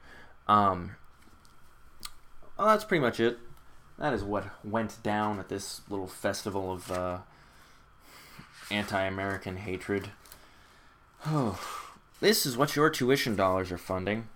Um, 0.47 0.95
well, 2.58 2.67
that's 2.67 2.84
pretty 2.84 3.01
much 3.01 3.19
it. 3.19 3.39
That 3.97 4.13
is 4.13 4.23
what 4.23 4.45
went 4.63 5.01
down 5.04 5.39
at 5.39 5.49
this 5.49 5.82
little 5.89 6.08
festival 6.08 6.71
of 6.71 6.91
uh, 6.91 7.17
anti 8.69 9.01
American 9.04 9.58
hatred. 9.58 10.10
Oh. 11.25 11.60
This 12.21 12.45
is 12.45 12.56
what 12.56 12.75
your 12.75 12.91
tuition 12.91 13.36
dollars 13.36 13.71
are 13.71 13.80
funding. 13.80 14.27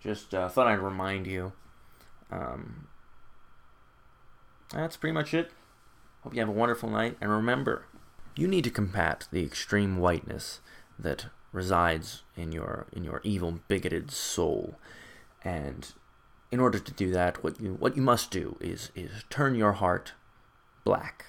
Just 0.00 0.32
uh, 0.32 0.48
thought 0.48 0.68
I'd 0.68 0.78
remind 0.78 1.26
you. 1.26 1.54
Um, 2.30 2.86
that's 4.72 4.96
pretty 4.96 5.12
much 5.12 5.34
it. 5.34 5.50
Hope 6.22 6.34
you 6.34 6.38
have 6.40 6.48
a 6.48 6.52
wonderful 6.52 6.88
night. 6.88 7.16
And 7.20 7.28
remember, 7.28 7.86
you 8.36 8.46
need 8.46 8.62
to 8.62 8.70
combat 8.70 9.26
the 9.32 9.42
extreme 9.44 9.96
whiteness 9.96 10.60
that 10.98 11.26
resides 11.50 12.22
in 12.36 12.52
your 12.52 12.86
in 12.92 13.02
your 13.02 13.20
evil, 13.24 13.58
bigoted 13.66 14.12
soul. 14.12 14.76
And 15.46 15.92
in 16.50 16.58
order 16.58 16.80
to 16.80 16.92
do 16.92 17.12
that, 17.12 17.44
what 17.44 17.60
you 17.60 17.74
what 17.74 17.96
you 17.96 18.02
must 18.02 18.32
do 18.32 18.56
is 18.60 18.90
is 18.96 19.22
turn 19.30 19.54
your 19.54 19.74
heart 19.74 20.12
black. 20.82 21.26